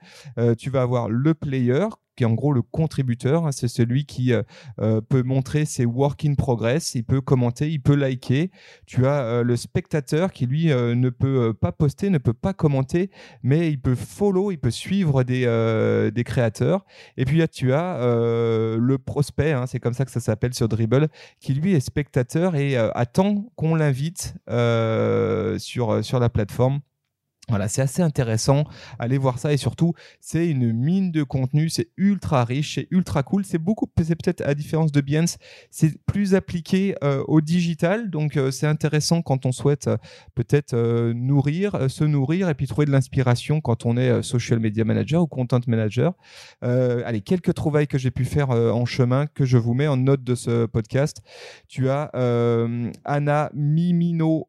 Tu 0.63 0.69
vas 0.69 0.81
avoir 0.81 1.09
le 1.09 1.33
player 1.33 1.87
qui 2.15 2.23
est 2.23 2.27
en 2.27 2.33
gros 2.33 2.53
le 2.53 2.61
contributeur. 2.61 3.45
Hein, 3.45 3.51
c'est 3.51 3.67
celui 3.67 4.05
qui 4.05 4.31
euh, 4.31 4.43
euh, 4.79 5.01
peut 5.01 5.23
montrer 5.23 5.65
ses 5.65 5.85
work 5.85 6.23
in 6.23 6.35
progress, 6.35 6.95
il 6.95 7.03
peut 7.03 7.19
commenter, 7.19 7.69
il 7.69 7.81
peut 7.81 7.95
liker. 7.95 8.51
Tu 8.85 9.05
as 9.05 9.23
euh, 9.23 9.43
le 9.43 9.57
spectateur 9.57 10.31
qui 10.31 10.45
lui 10.45 10.67
ne 10.67 11.09
peut 11.09 11.53
pas 11.53 11.71
poster, 11.73 12.09
ne 12.09 12.17
peut 12.17 12.33
pas 12.33 12.53
commenter, 12.53 13.09
mais 13.41 13.69
il 13.69 13.79
peut 13.79 13.95
follow, 13.95 14.51
il 14.51 14.57
peut 14.57 14.71
suivre 14.71 15.23
des, 15.23 15.43
des 16.13 16.23
créateurs. 16.23 16.85
Et 17.17 17.25
puis 17.25 17.45
tu 17.49 17.73
as 17.73 17.97
le 18.77 18.97
prospect, 18.97 19.51
hein, 19.51 19.65
c'est 19.67 19.79
comme 19.79 19.93
ça 19.93 20.05
que 20.05 20.11
ça 20.11 20.19
s'appelle 20.19 20.53
sur 20.53 20.69
Dribble, 20.69 21.09
qui 21.39 21.53
lui 21.53 21.73
est 21.73 21.79
spectateur 21.79 22.55
et 22.55 22.77
attend 22.77 23.45
qu'on 23.55 23.75
l'invite 23.75 24.35
sur, 25.57 26.03
sur 26.03 26.19
la 26.19 26.29
plateforme 26.29 26.79
voilà, 27.49 27.67
c'est 27.67 27.81
assez 27.81 28.01
intéressant. 28.01 28.63
Allez 28.99 29.17
voir 29.17 29.37
ça 29.37 29.51
et 29.51 29.57
surtout, 29.57 29.93
c'est 30.21 30.47
une 30.47 30.71
mine 30.71 31.11
de 31.11 31.23
contenu, 31.23 31.67
c'est 31.67 31.89
ultra 31.97 32.45
riche, 32.45 32.75
c'est 32.75 32.87
ultra 32.89 33.21
cool. 33.21 33.43
C'est 33.43 33.57
beaucoup, 33.57 33.85
c'est 34.01 34.15
peut-être 34.15 34.41
à 34.47 34.53
différence 34.53 34.93
de 34.93 35.01
Behance, 35.01 35.37
c'est 35.69 36.01
plus 36.05 36.35
appliqué 36.35 36.95
euh, 37.03 37.21
au 37.27 37.41
digital, 37.41 38.09
donc 38.09 38.37
euh, 38.37 38.49
c'est 38.49 38.65
intéressant 38.65 39.21
quand 39.21 39.45
on 39.45 39.51
souhaite 39.51 39.87
euh, 39.87 39.97
peut-être 40.35 40.73
nourrir, 41.13 41.91
se 41.91 42.05
nourrir 42.05 42.47
et 42.47 42.53
puis 42.53 42.65
trouver 42.65 42.85
de 42.85 42.91
l'inspiration 42.91 43.59
quand 43.59 43.85
on 43.85 43.97
est 43.97 44.23
social 44.23 44.59
media 44.59 44.85
manager 44.85 45.21
ou 45.21 45.27
content 45.27 45.59
manager. 45.67 46.13
allez, 46.61 47.21
quelques 47.21 47.53
trouvailles 47.53 47.87
que 47.87 47.97
j'ai 47.97 48.11
pu 48.11 48.23
faire 48.23 48.51
en 48.51 48.85
chemin 48.85 49.27
que 49.27 49.43
je 49.43 49.57
vous 49.57 49.73
mets 49.73 49.87
en 49.87 49.97
note 49.97 50.23
de 50.23 50.35
ce 50.35 50.65
podcast. 50.65 51.21
Tu 51.67 51.89
as 51.89 52.09
Anna 53.05 53.49
Mimino 53.53 54.47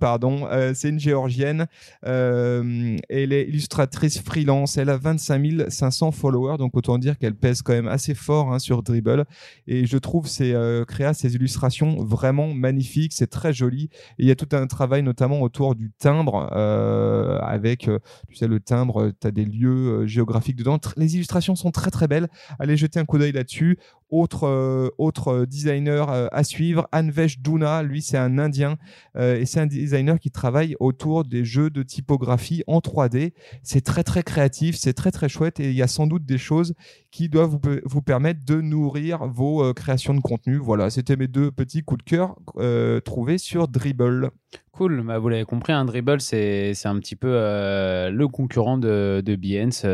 Pardon, 0.00 0.46
euh, 0.50 0.72
c'est 0.74 0.88
une 0.88 0.98
géorgienne. 0.98 1.66
Euh, 2.06 2.96
elle 3.08 3.32
est 3.32 3.44
illustratrice 3.44 4.20
freelance. 4.20 4.78
Elle 4.78 4.88
a 4.88 4.96
25 4.96 5.68
500 5.68 6.12
followers, 6.12 6.56
donc 6.56 6.76
autant 6.76 6.98
dire 6.98 7.18
qu'elle 7.18 7.34
pèse 7.34 7.62
quand 7.62 7.74
même 7.74 7.88
assez 7.88 8.14
fort 8.14 8.52
hein, 8.52 8.58
sur 8.58 8.82
Dribble. 8.82 9.26
Et 9.66 9.86
je 9.86 9.98
trouve 9.98 10.26
ses 10.26 10.52
euh, 10.54 10.84
créas, 10.84 11.14
ses 11.14 11.34
illustrations 11.34 12.02
vraiment 12.02 12.54
magnifiques. 12.54 13.12
C'est 13.12 13.26
très 13.26 13.52
joli. 13.52 13.90
Et 14.18 14.22
il 14.22 14.26
y 14.26 14.30
a 14.30 14.36
tout 14.36 14.48
un 14.52 14.66
travail 14.66 15.02
notamment 15.02 15.42
autour 15.42 15.74
du 15.74 15.90
timbre, 15.98 16.50
euh, 16.52 17.38
avec, 17.40 17.90
tu 18.28 18.34
sais, 18.34 18.48
le 18.48 18.60
timbre, 18.60 19.12
tu 19.20 19.26
as 19.26 19.30
des 19.30 19.44
lieux 19.44 20.06
géographiques 20.06 20.56
dedans. 20.56 20.78
Les 20.96 21.16
illustrations 21.16 21.54
sont 21.54 21.70
très 21.70 21.90
très 21.90 22.08
belles. 22.08 22.28
Allez 22.58 22.76
jeter 22.76 22.98
un 22.98 23.04
coup 23.04 23.18
d'œil 23.18 23.32
là-dessus. 23.32 23.78
Autre, 24.10 24.90
autre 24.96 25.44
designer 25.44 26.08
à 26.32 26.42
suivre, 26.42 26.88
Anvesh 26.92 27.40
Duna, 27.40 27.82
lui 27.82 28.00
c'est 28.00 28.16
un 28.16 28.37
indien 28.38 28.76
euh, 29.16 29.38
et 29.38 29.46
c'est 29.46 29.60
un 29.60 29.66
designer 29.66 30.18
qui 30.18 30.30
travaille 30.30 30.76
autour 30.80 31.24
des 31.24 31.44
jeux 31.44 31.70
de 31.70 31.82
typographie 31.82 32.62
en 32.66 32.78
3D. 32.78 33.32
C'est 33.62 33.82
très 33.82 34.04
très 34.04 34.22
créatif, 34.22 34.76
c'est 34.76 34.92
très 34.92 35.10
très 35.10 35.28
chouette 35.28 35.60
et 35.60 35.70
il 35.70 35.76
y 35.76 35.82
a 35.82 35.86
sans 35.86 36.06
doute 36.06 36.24
des 36.24 36.38
choses 36.38 36.74
qui 37.10 37.28
doivent 37.28 37.58
vous, 37.62 37.80
vous 37.84 38.02
permettre 38.02 38.44
de 38.44 38.60
nourrir 38.60 39.26
vos 39.26 39.64
euh, 39.64 39.72
créations 39.72 40.14
de 40.14 40.20
contenu. 40.20 40.56
Voilà, 40.56 40.90
c'était 40.90 41.16
mes 41.16 41.28
deux 41.28 41.50
petits 41.50 41.82
coups 41.82 42.04
de 42.04 42.10
cœur 42.10 42.36
euh, 42.58 43.00
trouvés 43.00 43.38
sur 43.38 43.68
Dribble. 43.68 44.30
Cool, 44.78 45.02
bah, 45.02 45.18
vous 45.18 45.28
l'avez 45.28 45.44
compris, 45.44 45.72
un 45.72 45.84
Dribble, 45.84 46.20
c'est 46.20 46.72
un 46.84 47.00
petit 47.00 47.16
peu 47.16 47.26
le 47.32 48.26
concurrent 48.28 48.78
de, 48.78 49.20
de 49.26 49.34
Behance. 49.34 49.84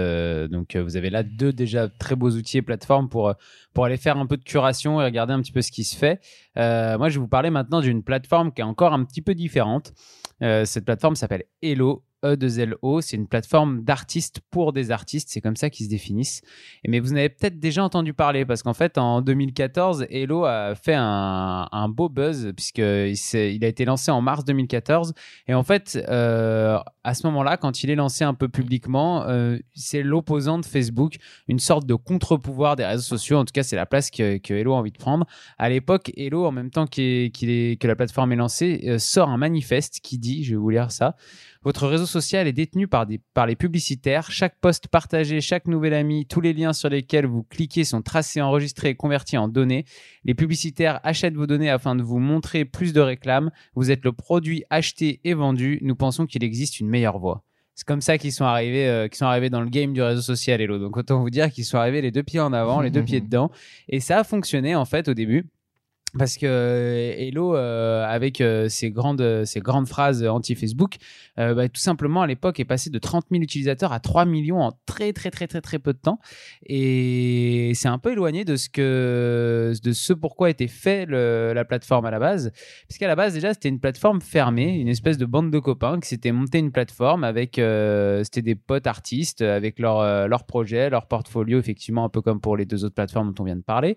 donc, 0.50 0.76
vous 0.76 0.98
avez 0.98 1.08
là 1.08 1.22
deux 1.22 1.54
déjà 1.54 1.88
très 1.88 2.16
beaux 2.16 2.32
outils 2.32 2.58
et 2.58 2.62
plateformes 2.62 3.08
pour, 3.08 3.32
pour 3.72 3.86
aller 3.86 3.96
faire 3.96 4.18
un 4.18 4.26
peu 4.26 4.36
de 4.36 4.44
curation 4.44 5.00
et 5.00 5.04
regarder 5.06 5.32
un 5.32 5.40
petit 5.40 5.52
peu 5.52 5.62
ce 5.62 5.72
qui 5.72 5.84
se 5.84 5.96
fait. 5.96 6.20
moi, 6.54 7.08
je 7.08 7.14
vais 7.14 7.20
vous 7.20 7.28
parler 7.28 7.48
maintenant 7.48 7.80
d'une 7.80 8.02
plateforme 8.02 8.52
qui 8.52 8.60
est 8.60 8.64
encore 8.64 8.92
un 8.92 9.04
petit 9.04 9.22
peu 9.22 9.34
différente. 9.34 9.94
cette 10.42 10.84
plateforme 10.84 11.16
s'appelle 11.16 11.44
Hello 11.62 12.04
E2LO. 12.24 13.00
C'est 13.00 13.16
une 13.16 13.28
plateforme 13.28 13.82
d'artistes 13.82 14.40
pour 14.50 14.72
des 14.72 14.90
artistes. 14.90 15.28
C'est 15.30 15.40
comme 15.40 15.56
ça 15.56 15.70
qu'ils 15.70 15.86
se 15.86 15.90
définissent. 15.90 16.42
Mais 16.86 17.00
vous 17.00 17.12
en 17.12 17.16
avez 17.16 17.28
peut-être 17.28 17.58
déjà 17.58 17.84
entendu 17.84 18.14
parler 18.14 18.44
parce 18.44 18.62
qu'en 18.62 18.74
fait, 18.74 18.98
en 18.98 19.20
2014, 19.20 20.06
Hello 20.10 20.44
a 20.44 20.74
fait 20.74 20.96
un, 20.96 21.88
beau 21.88 22.08
buzz 22.08 22.52
puisqu'il 22.56 23.14
il 23.14 23.64
a 23.64 23.68
été 23.68 23.84
lancé 23.84 24.10
en 24.10 24.20
mars 24.20 24.44
2014. 24.44 25.12
Et 25.46 25.54
en 25.54 25.62
fait, 25.62 26.02
euh, 26.08 26.78
à 27.04 27.14
ce 27.14 27.26
moment-là, 27.26 27.56
quand 27.56 27.82
il 27.82 27.90
est 27.90 27.94
lancé 27.94 28.24
un 28.24 28.34
peu 28.34 28.48
publiquement, 28.48 29.24
euh, 29.24 29.58
c'est 29.74 30.02
l'opposant 30.02 30.58
de 30.58 30.64
Facebook, 30.64 31.16
une 31.48 31.58
sorte 31.58 31.86
de 31.86 31.94
contre-pouvoir 31.94 32.76
des 32.76 32.84
réseaux 32.84 33.02
sociaux. 33.02 33.38
En 33.38 33.44
tout 33.44 33.52
cas, 33.52 33.62
c'est 33.62 33.76
la 33.76 33.86
place 33.86 34.10
que, 34.10 34.38
que, 34.38 34.54
Hello 34.54 34.74
a 34.74 34.76
envie 34.76 34.92
de 34.92 34.98
prendre. 34.98 35.26
À 35.58 35.68
l'époque, 35.68 36.10
Hello, 36.16 36.46
en 36.46 36.52
même 36.52 36.70
temps 36.70 36.86
qu'il 36.86 37.04
est, 37.04 37.80
que 37.80 37.86
la 37.86 37.96
plateforme 37.96 38.32
est 38.32 38.36
lancée, 38.36 38.84
euh, 38.86 38.98
sort 38.98 39.28
un 39.28 39.36
manifeste 39.36 40.00
qui 40.02 40.18
dit, 40.18 40.44
je 40.44 40.52
vais 40.52 40.56
vous 40.56 40.70
lire 40.70 40.90
ça, 40.90 41.16
votre 41.62 41.86
réseau 41.88 42.06
social 42.14 42.46
est 42.46 42.52
détenu 42.52 42.88
par, 42.88 43.06
des, 43.06 43.20
par 43.34 43.46
les 43.46 43.56
publicitaires. 43.56 44.30
Chaque 44.30 44.58
poste 44.60 44.88
partagé, 44.88 45.40
chaque 45.40 45.66
nouvel 45.66 45.94
ami, 45.94 46.26
tous 46.26 46.40
les 46.40 46.52
liens 46.52 46.72
sur 46.72 46.88
lesquels 46.88 47.26
vous 47.26 47.42
cliquez 47.42 47.84
sont 47.84 48.02
tracés, 48.02 48.40
enregistrés 48.40 48.90
et 48.90 48.94
convertis 48.94 49.36
en 49.36 49.48
données. 49.48 49.84
Les 50.24 50.34
publicitaires 50.34 51.00
achètent 51.02 51.34
vos 51.34 51.46
données 51.46 51.70
afin 51.70 51.94
de 51.94 52.02
vous 52.02 52.18
montrer 52.18 52.64
plus 52.64 52.92
de 52.92 53.00
réclames. 53.00 53.50
Vous 53.74 53.90
êtes 53.90 54.04
le 54.04 54.12
produit 54.12 54.64
acheté 54.70 55.20
et 55.24 55.34
vendu. 55.34 55.78
Nous 55.82 55.96
pensons 55.96 56.26
qu'il 56.26 56.44
existe 56.44 56.80
une 56.80 56.88
meilleure 56.88 57.18
voie. 57.18 57.44
C'est 57.74 57.86
comme 57.86 58.00
ça 58.00 58.18
qu'ils 58.18 58.32
sont 58.32 58.44
arrivés, 58.44 58.86
euh, 58.86 59.08
sont 59.12 59.26
arrivés 59.26 59.50
dans 59.50 59.60
le 59.60 59.68
game 59.68 59.92
du 59.92 60.00
réseau 60.00 60.22
social, 60.22 60.60
Hello. 60.60 60.78
Donc 60.78 60.96
autant 60.96 61.20
vous 61.20 61.30
dire 61.30 61.50
qu'ils 61.50 61.64
sont 61.64 61.78
arrivés 61.78 62.02
les 62.02 62.12
deux 62.12 62.22
pieds 62.22 62.40
en 62.40 62.52
avant, 62.52 62.80
les 62.80 62.90
deux 62.90 63.02
pieds 63.02 63.20
dedans. 63.20 63.50
Et 63.88 64.00
ça 64.00 64.20
a 64.20 64.24
fonctionné 64.24 64.76
en 64.76 64.84
fait 64.84 65.08
au 65.08 65.14
début 65.14 65.46
parce 66.18 66.36
que 66.36 66.46
euh, 66.46 67.14
Hello, 67.16 67.56
euh, 67.56 68.04
avec 68.06 68.40
euh, 68.40 68.68
ses, 68.68 68.90
grandes, 68.90 69.44
ses 69.44 69.60
grandes 69.60 69.88
phrases 69.88 70.24
anti-Facebook, 70.24 70.96
bah, 71.36 71.68
tout 71.68 71.80
simplement 71.80 72.22
à 72.22 72.26
l'époque 72.26 72.60
est 72.60 72.64
passé 72.64 72.90
de 72.90 72.98
30 72.98 73.26
000 73.30 73.42
utilisateurs 73.42 73.92
à 73.92 74.00
3 74.00 74.24
millions 74.24 74.60
en 74.60 74.72
très 74.86 75.12
très 75.12 75.30
très 75.30 75.46
très 75.46 75.60
très 75.60 75.78
peu 75.78 75.92
de 75.92 75.98
temps. 75.98 76.20
Et 76.66 77.72
c'est 77.74 77.88
un 77.88 77.98
peu 77.98 78.12
éloigné 78.12 78.44
de 78.44 78.56
ce, 78.56 78.68
que, 78.68 79.72
de 79.82 79.92
ce 79.92 80.12
pourquoi 80.12 80.50
était 80.50 80.68
fait 80.68 81.06
la 81.06 81.64
plateforme 81.64 82.06
à 82.06 82.10
la 82.10 82.18
base. 82.18 82.52
Puisqu'à 82.88 83.08
la 83.08 83.16
base 83.16 83.34
déjà 83.34 83.52
c'était 83.52 83.68
une 83.68 83.80
plateforme 83.80 84.20
fermée, 84.20 84.78
une 84.78 84.88
espèce 84.88 85.18
de 85.18 85.26
bande 85.26 85.50
de 85.50 85.58
copains 85.58 85.98
qui 86.00 86.08
s'était 86.08 86.32
monté 86.32 86.58
une 86.58 86.70
plateforme 86.70 87.24
avec, 87.24 87.60
c'était 88.22 88.42
des 88.42 88.54
potes 88.54 88.86
artistes 88.86 89.42
avec 89.42 89.78
leur, 89.78 90.28
leur 90.28 90.44
projet, 90.44 90.90
leur 90.90 91.08
portfolio, 91.08 91.58
effectivement 91.58 92.04
un 92.04 92.08
peu 92.08 92.22
comme 92.22 92.40
pour 92.40 92.56
les 92.56 92.64
deux 92.64 92.84
autres 92.84 92.94
plateformes 92.94 93.32
dont 93.32 93.42
on 93.42 93.46
vient 93.46 93.56
de 93.56 93.62
parler 93.62 93.96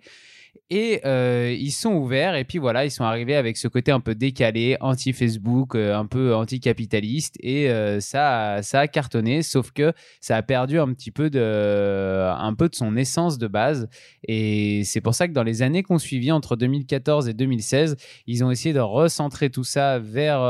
et 0.70 1.02
euh, 1.06 1.56
ils 1.58 1.72
sont 1.72 1.94
ouverts 1.94 2.36
et 2.36 2.44
puis 2.44 2.58
voilà 2.58 2.86
ils 2.86 2.92
sont 2.92 3.04
arrivés 3.04 3.36
avec 3.36 3.58
ce 3.58 3.68
côté 3.68 3.92
un 3.92 4.00
peu 4.00 4.16
décalé 4.16 4.78
anti 4.82 5.14
Facebook 5.14 5.76
euh, 5.76 5.96
un 5.96 6.06
peu 6.06 6.36
anti-capitaliste 6.36 7.36
et 7.42 7.70
euh, 7.70 8.00
ça 8.00 8.60
ça 8.62 8.82
a 8.82 8.88
cartonné 8.88 9.42
sauf 9.42 9.72
que 9.72 9.94
ça 10.22 10.36
a 10.36 10.42
perdu 10.42 10.80
un 10.80 10.94
petit 10.94 11.12
peu 11.12 11.30
de 11.30 11.40
un 11.40 12.54
peu 12.54 12.70
de 12.70 12.76
son 12.76 12.96
essence 12.96 13.38
de 13.38 13.48
base 13.48 13.88
et 14.28 14.84
c'est 14.84 15.02
pour 15.02 15.16
ça 15.16 15.28
que 15.28 15.34
dans 15.34 15.44
les 15.44 15.62
années 15.62 15.84
qu'on 15.84 16.00
suivi 16.00 16.32
entre 16.32 16.56
2014 16.56 17.28
et 17.28 17.34
2016 17.34 17.96
ils 18.26 18.44
ont 18.44 18.52
essayé 18.52 18.74
de 18.74 18.80
recentrer 18.80 19.50
tout 19.50 19.64
ça 19.64 20.00
vers 20.00 20.42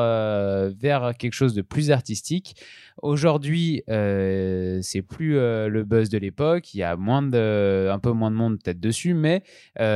vers 0.71 1.13
quelque 1.17 1.33
chose 1.33 1.53
de 1.53 1.61
plus 1.61 1.91
artistique 1.91 2.55
Aujourd'hui, 3.03 3.83
euh, 3.89 4.79
c'est 4.81 5.03
plus 5.03 5.33
le 5.33 5.83
buzz 5.83 6.09
de 6.09 6.17
l'époque. 6.17 6.73
Il 6.73 6.79
y 6.79 6.83
a 6.83 6.95
moins 6.95 7.21
de, 7.21 7.89
un 7.91 7.99
peu 7.99 8.11
moins 8.11 8.31
de 8.31 8.35
monde 8.35 8.57
peut-être 8.63 8.79
dessus, 8.79 9.13
mais 9.13 9.43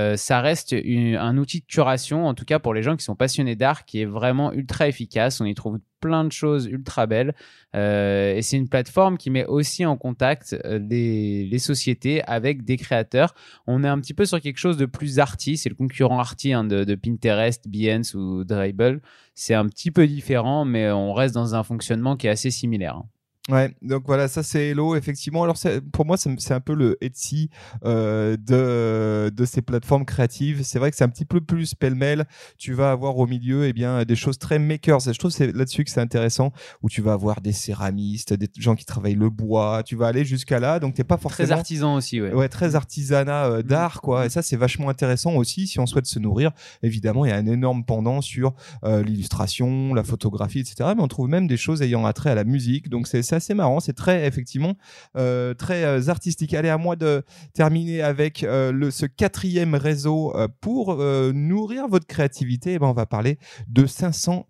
euh, 0.01 0.17
ça 0.17 0.41
reste 0.41 0.73
un 0.73 1.37
outil 1.37 1.61
de 1.61 1.65
curation, 1.65 2.25
en 2.25 2.33
tout 2.33 2.45
cas 2.45 2.59
pour 2.59 2.73
les 2.73 2.83
gens 2.83 2.95
qui 2.95 3.03
sont 3.03 3.15
passionnés 3.15 3.55
d'art, 3.55 3.85
qui 3.85 4.01
est 4.01 4.05
vraiment 4.05 4.51
ultra 4.51 4.87
efficace. 4.87 5.41
On 5.41 5.45
y 5.45 5.53
trouve 5.53 5.79
plein 5.99 6.25
de 6.25 6.31
choses 6.31 6.65
ultra 6.65 7.05
belles. 7.05 7.35
Euh, 7.75 8.35
et 8.35 8.41
c'est 8.41 8.57
une 8.57 8.67
plateforme 8.67 9.17
qui 9.17 9.29
met 9.29 9.45
aussi 9.45 9.85
en 9.85 9.95
contact 9.97 10.55
euh, 10.65 10.79
les, 10.79 11.59
sociétés 11.59 12.23
avec 12.23 12.63
des 12.63 12.77
créateurs. 12.77 13.35
On 13.67 13.83
est 13.83 13.87
un 13.87 13.99
petit 13.99 14.13
peu 14.13 14.25
sur 14.25 14.41
quelque 14.41 14.57
chose 14.57 14.77
de 14.77 14.85
plus 14.85 15.19
arty. 15.19 15.57
C'est 15.57 15.69
le 15.69 15.75
concurrent 15.75 16.19
arty 16.19 16.53
hein, 16.53 16.63
de, 16.63 16.95
Pinterest, 16.95 17.67
Behance 17.67 18.15
ou 18.15 18.43
Dribble. 18.43 19.01
C'est 19.35 19.53
un 19.53 19.67
petit 19.67 19.91
peu 19.91 20.07
différent, 20.07 20.65
mais 20.65 20.91
on 20.91 21.13
reste 21.13 21.35
dans 21.35 21.55
un 21.55 21.63
fonctionnement 21.63 22.17
qui 22.17 22.27
est 22.27 22.31
assez 22.31 22.51
similaire. 22.51 22.97
Hein. 22.97 23.05
Ouais, 23.49 23.73
donc 23.81 24.03
voilà, 24.05 24.27
ça 24.27 24.43
c'est 24.43 24.69
Hello, 24.69 24.95
effectivement. 24.95 25.41
Alors 25.41 25.57
pour 25.91 26.05
moi, 26.05 26.15
c'est 26.15 26.53
un 26.53 26.59
peu 26.59 26.75
le 26.75 27.03
Etsy 27.03 27.49
euh, 27.83 28.37
de, 28.37 29.31
de 29.35 29.45
ces 29.45 29.63
plateformes 29.63 30.05
créatives. 30.05 30.61
C'est 30.63 30.77
vrai 30.77 30.91
que 30.91 30.97
c'est 30.97 31.03
un 31.03 31.09
petit 31.09 31.25
peu 31.25 31.41
plus 31.41 31.73
pêle-mêle. 31.73 32.25
Tu 32.59 32.73
vas 32.73 32.91
avoir 32.91 33.17
au 33.17 33.25
milieu 33.25 33.65
eh 33.65 33.73
bien, 33.73 34.03
des 34.03 34.15
choses 34.15 34.37
très 34.37 34.59
makers. 34.59 35.07
Et 35.07 35.13
je 35.13 35.17
trouve 35.17 35.31
c'est 35.31 35.51
là-dessus 35.51 35.83
que 35.83 35.89
c'est 35.89 35.99
intéressant, 36.01 36.51
où 36.83 36.89
tu 36.89 37.01
vas 37.01 37.13
avoir 37.13 37.41
des 37.41 37.51
céramistes, 37.51 38.33
des 38.33 38.47
gens 38.59 38.75
qui 38.75 38.85
travaillent 38.85 39.15
le 39.15 39.31
bois. 39.31 39.81
Tu 39.83 39.95
vas 39.95 40.05
aller 40.05 40.23
jusqu'à 40.23 40.59
là, 40.59 40.79
donc 40.79 40.93
t'es 40.93 41.03
pas 41.03 41.17
forcément... 41.17 41.47
Très 41.47 41.51
artisan 41.51 41.95
aussi, 41.95 42.21
ouais. 42.21 42.31
Ouais, 42.31 42.47
très 42.47 42.75
artisanat 42.75 43.45
euh, 43.47 43.63
d'art, 43.63 44.01
quoi. 44.01 44.27
Et 44.27 44.29
ça, 44.29 44.43
c'est 44.43 44.55
vachement 44.55 44.89
intéressant 44.89 45.33
aussi 45.33 45.65
si 45.65 45.79
on 45.79 45.87
souhaite 45.87 46.05
se 46.05 46.19
nourrir. 46.19 46.51
Évidemment, 46.83 47.25
il 47.25 47.29
y 47.29 47.31
a 47.31 47.37
un 47.37 47.47
énorme 47.47 47.85
pendant 47.85 48.21
sur 48.21 48.53
euh, 48.83 49.01
l'illustration, 49.01 49.95
la 49.95 50.03
photographie, 50.03 50.59
etc. 50.59 50.91
Mais 50.95 51.01
on 51.01 51.07
trouve 51.07 51.27
même 51.27 51.47
des 51.47 51.57
choses 51.57 51.81
ayant 51.81 52.05
attrait 52.05 52.29
à 52.29 52.35
la 52.35 52.43
musique. 52.43 52.87
Donc 52.89 53.07
c'est 53.07 53.30
c'est 53.31 53.35
assez 53.37 53.53
marrant. 53.53 53.79
C'est 53.79 53.93
très, 53.93 54.27
effectivement, 54.27 54.75
euh, 55.15 55.53
très 55.53 55.83
euh, 55.85 56.09
artistique. 56.09 56.53
Allez, 56.53 56.69
à 56.69 56.77
moi 56.77 56.97
de 56.97 57.23
terminer 57.53 58.01
avec 58.01 58.43
euh, 58.43 58.73
le, 58.73 58.91
ce 58.91 59.05
quatrième 59.05 59.75
réseau 59.75 60.33
pour 60.59 60.97
nourrir 60.97 61.87
votre 61.87 62.05
créativité. 62.05 62.73
Eh 62.73 62.79
ben, 62.79 62.87
on 62.87 62.93
va 62.93 63.05
parler 63.05 63.37
de 63.67 63.85
500 63.85 64.47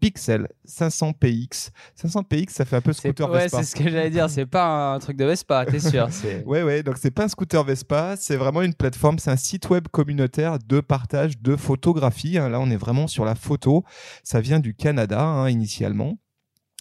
pixels, 0.00 0.48
500 0.64 1.12
px. 1.14 1.70
500 1.94 2.24
px, 2.24 2.52
ça 2.52 2.64
fait 2.64 2.76
un 2.76 2.80
peu 2.80 2.92
scooter 2.92 3.30
ouais, 3.30 3.44
Vespa. 3.44 3.58
c'est 3.58 3.70
ce 3.70 3.76
que 3.76 3.88
j'allais 3.88 4.10
dire. 4.10 4.28
C'est 4.28 4.46
pas 4.46 4.94
un 4.94 4.98
truc 4.98 5.16
de 5.16 5.24
Vespa, 5.24 5.66
t'es 5.66 5.78
sûr 5.78 6.08
Ouais, 6.46 6.62
ouais. 6.62 6.82
Donc 6.82 6.96
c'est 6.98 7.10
pas 7.10 7.24
un 7.24 7.28
scooter 7.28 7.62
Vespa, 7.64 8.16
c'est 8.16 8.36
vraiment 8.36 8.62
une 8.62 8.74
plateforme, 8.74 9.18
c'est 9.18 9.30
un 9.30 9.36
site 9.36 9.70
web 9.70 9.88
communautaire 9.88 10.58
de 10.58 10.80
partage 10.80 11.38
de 11.40 11.56
photographie. 11.56 12.38
Hein. 12.38 12.48
Là, 12.48 12.60
on 12.60 12.70
est 12.70 12.76
vraiment 12.76 13.06
sur 13.06 13.24
la 13.24 13.34
photo. 13.34 13.84
Ça 14.22 14.40
vient 14.40 14.60
du 14.60 14.74
Canada 14.74 15.22
hein, 15.22 15.48
initialement. 15.48 16.18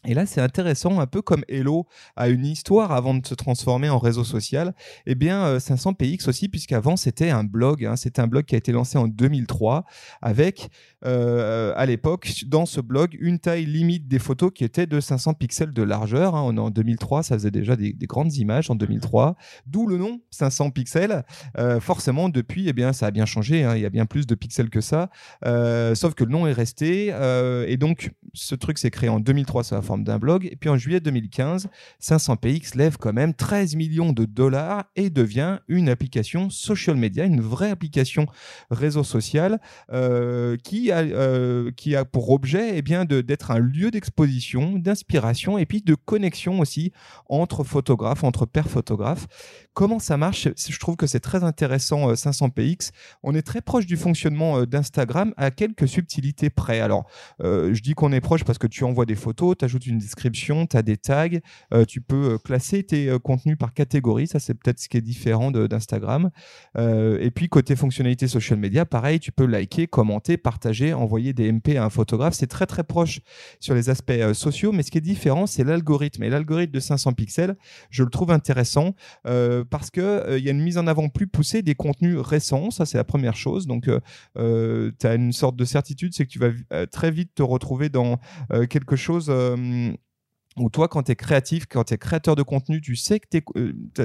Et 0.07 0.13
là, 0.13 0.25
c'est 0.25 0.41
intéressant, 0.41 0.99
un 0.99 1.07
peu 1.07 1.21
comme 1.21 1.43
Hello 1.47 1.87
a 2.15 2.29
une 2.29 2.45
histoire 2.45 2.91
avant 2.91 3.15
de 3.15 3.25
se 3.25 3.33
transformer 3.33 3.89
en 3.89 3.97
réseau 3.97 4.23
social. 4.23 4.75
Eh 5.07 5.15
bien, 5.15 5.57
500px 5.57 6.25
euh, 6.25 6.29
aussi, 6.29 6.47
puisqu'avant 6.47 6.95
c'était 6.95 7.31
un 7.31 7.43
blog. 7.43 7.85
Hein, 7.85 7.95
c'est 7.95 8.19
un 8.19 8.27
blog 8.27 8.45
qui 8.45 8.55
a 8.55 8.57
été 8.57 8.71
lancé 8.71 8.97
en 8.97 9.07
2003 9.07 9.85
avec, 10.21 10.69
euh, 11.05 11.73
à 11.75 11.85
l'époque, 11.87 12.43
dans 12.45 12.65
ce 12.67 12.81
blog, 12.81 13.17
une 13.19 13.39
taille 13.39 13.65
limite 13.65 14.07
des 14.07 14.19
photos 14.19 14.51
qui 14.53 14.63
était 14.63 14.85
de 14.85 14.99
500 14.99 15.33
pixels 15.33 15.73
de 15.73 15.81
largeur. 15.81 16.35
Hein. 16.35 16.43
On 16.45 16.55
est 16.55 16.59
en 16.59 16.69
2003, 16.69 17.23
ça 17.23 17.35
faisait 17.35 17.51
déjà 17.51 17.75
des, 17.75 17.93
grandes 18.05 18.35
images 18.35 18.69
en 18.69 18.75
2003, 18.75 19.35
d'où 19.65 19.87
le 19.87 19.97
nom 19.97 20.21
500 20.29 20.69
pixels. 20.69 21.23
Euh, 21.57 21.79
forcément, 21.79 22.29
depuis, 22.29 22.69
eh 22.69 22.73
bien, 22.73 22.93
ça 22.93 23.07
a 23.07 23.11
bien 23.11 23.25
changé. 23.25 23.63
Hein. 23.63 23.75
il 23.75 23.81
y 23.81 23.85
a 23.85 23.89
bien 23.89 24.05
plus 24.05 24.27
de 24.27 24.35
pixels 24.35 24.69
que 24.69 24.81
ça. 24.81 25.09
sauf 25.95 26.13
que 26.13 26.23
le 26.23 26.31
nom 26.31 26.45
est 26.45 26.53
resté. 26.53 27.07
et 27.67 27.77
donc, 27.77 28.11
ce 28.33 28.53
truc 28.53 28.77
s'est 28.77 28.91
créé 28.91 29.09
en 29.09 29.19
2003 29.19 29.63
sur 29.63 29.75
la 29.75 29.81
d'un 30.03 30.19
blog. 30.19 30.45
Et 30.51 30.55
puis 30.55 30.69
en 30.69 30.77
juillet 30.77 30.99
2015, 30.99 31.69
500px 32.01 32.77
lève 32.77 32.97
quand 32.97 33.13
même 33.13 33.33
13 33.33 33.75
millions 33.75 34.13
de 34.13 34.25
dollars 34.25 34.85
et 34.95 35.09
devient 35.09 35.59
une 35.67 35.89
application 35.89 36.49
social 36.49 36.95
media, 36.95 37.25
une 37.25 37.41
vraie 37.41 37.71
application 37.71 38.27
réseau 38.71 39.03
social 39.03 39.59
euh, 39.91 40.57
qui, 40.57 40.91
a, 40.91 40.99
euh, 40.99 41.71
qui 41.71 41.95
a 41.95 42.05
pour 42.05 42.29
objet 42.29 42.77
eh 42.77 42.81
bien, 42.81 43.05
d'être 43.05 43.51
un 43.51 43.59
lieu 43.59 43.91
d'exposition, 43.91 44.73
d'inspiration 44.73 45.57
et 45.57 45.65
puis 45.65 45.81
de 45.81 45.95
connexion 45.95 46.59
aussi 46.59 46.91
entre 47.29 47.63
photographes, 47.63 48.23
entre 48.23 48.45
pairs 48.45 48.69
photographes. 48.69 49.27
Comment 49.73 49.99
ça 49.99 50.17
marche? 50.17 50.47
Je 50.57 50.79
trouve 50.79 50.95
que 50.95 51.07
c'est 51.07 51.19
très 51.19 51.43
intéressant 51.43 52.13
500px. 52.13 52.89
Euh, 52.89 52.91
On 53.23 53.35
est 53.35 53.41
très 53.41 53.61
proche 53.61 53.85
du 53.85 53.97
fonctionnement 53.97 54.63
d'Instagram 54.63 55.33
à 55.37 55.51
quelques 55.51 55.87
subtilités 55.87 56.49
près. 56.49 56.79
Alors, 56.79 57.05
je 57.39 57.81
dis 57.81 57.93
qu'on 57.93 58.11
est 58.11 58.21
proche 58.21 58.43
parce 58.43 58.57
que 58.57 58.67
tu 58.67 58.83
envoies 58.83 59.05
des 59.05 59.15
photos, 59.15 59.57
tu 59.57 59.65
ajoutes 59.65 59.84
une 59.87 59.97
description, 59.97 60.65
tu 60.65 60.77
as 60.77 60.81
des 60.81 60.97
tags, 60.97 61.27
euh, 61.73 61.85
tu 61.85 62.01
peux 62.01 62.33
euh, 62.33 62.37
classer 62.37 62.83
tes 62.83 63.09
euh, 63.09 63.19
contenus 63.19 63.57
par 63.57 63.73
catégorie, 63.73 64.27
ça 64.27 64.39
c'est 64.39 64.53
peut-être 64.53 64.79
ce 64.79 64.89
qui 64.89 64.97
est 64.97 65.01
différent 65.01 65.51
d'Instagram. 65.51 66.29
et 66.77 67.31
puis 67.31 67.49
côté 67.49 67.75
fonctionnalité 67.75 68.27
social 68.27 68.59
media, 68.59 68.85
pareil, 68.85 69.19
tu 69.19 69.31
peux 69.31 69.45
liker, 69.45 69.87
commenter, 69.87 70.37
partager, 70.37 70.93
envoyer 70.93 71.33
des 71.33 71.51
MP 71.51 71.77
à 71.77 71.85
un 71.85 71.89
photographe. 71.89 72.33
C'est 72.33 72.47
très 72.47 72.65
très 72.65 72.83
proche 72.83 73.21
sur 73.59 73.75
les 73.75 73.89
aspects 73.89 74.13
sociaux, 74.33 74.71
mais 74.71 74.83
ce 74.83 74.91
qui 74.91 74.97
est 74.97 75.01
différent, 75.01 75.47
c'est 75.47 75.63
l'algorithme. 75.63 76.23
Et 76.23 76.29
l'algorithme 76.29 76.71
de 76.71 76.79
500 76.79 77.13
pixels, 77.13 77.55
je 77.89 78.03
le 78.03 78.09
trouve 78.09 78.31
intéressant 78.31 78.95
parce 79.23 79.89
que 79.91 80.37
il 80.37 80.43
y 80.43 80.47
a 80.47 80.51
une 80.51 80.61
mise 80.61 80.77
en 80.77 80.87
avant 80.87 81.09
plus 81.09 81.27
poussée 81.27 81.61
des 81.61 81.75
contenus 81.75 82.17
récents. 82.17 82.71
Ça 82.71 82.85
c'est 82.85 82.97
la 82.97 83.03
première 83.03 83.35
chose. 83.35 83.67
Donc 83.67 83.89
tu 84.35 85.07
as 85.07 85.15
une 85.15 85.33
sorte 85.33 85.55
de 85.55 85.65
certitude, 85.65 86.13
c'est 86.13 86.25
que 86.25 86.31
tu 86.31 86.39
vas 86.39 86.51
très 86.87 87.11
vite 87.11 87.31
te 87.35 87.43
retrouver 87.43 87.89
dans 87.89 88.19
quelque 88.69 88.95
chose 88.95 89.29
ähm, 89.75 89.97
où 90.57 90.69
toi, 90.69 90.87
quand 90.87 91.03
tu 91.03 91.11
es 91.11 91.15
créatif, 91.15 91.65
quand 91.69 91.85
tu 91.85 91.93
es 91.93 91.97
créateur 91.97 92.35
de 92.35 92.43
contenu, 92.43 92.79
tu 92.79 92.95
sais 92.95 93.19
que 93.19 93.27
tu 93.29 93.43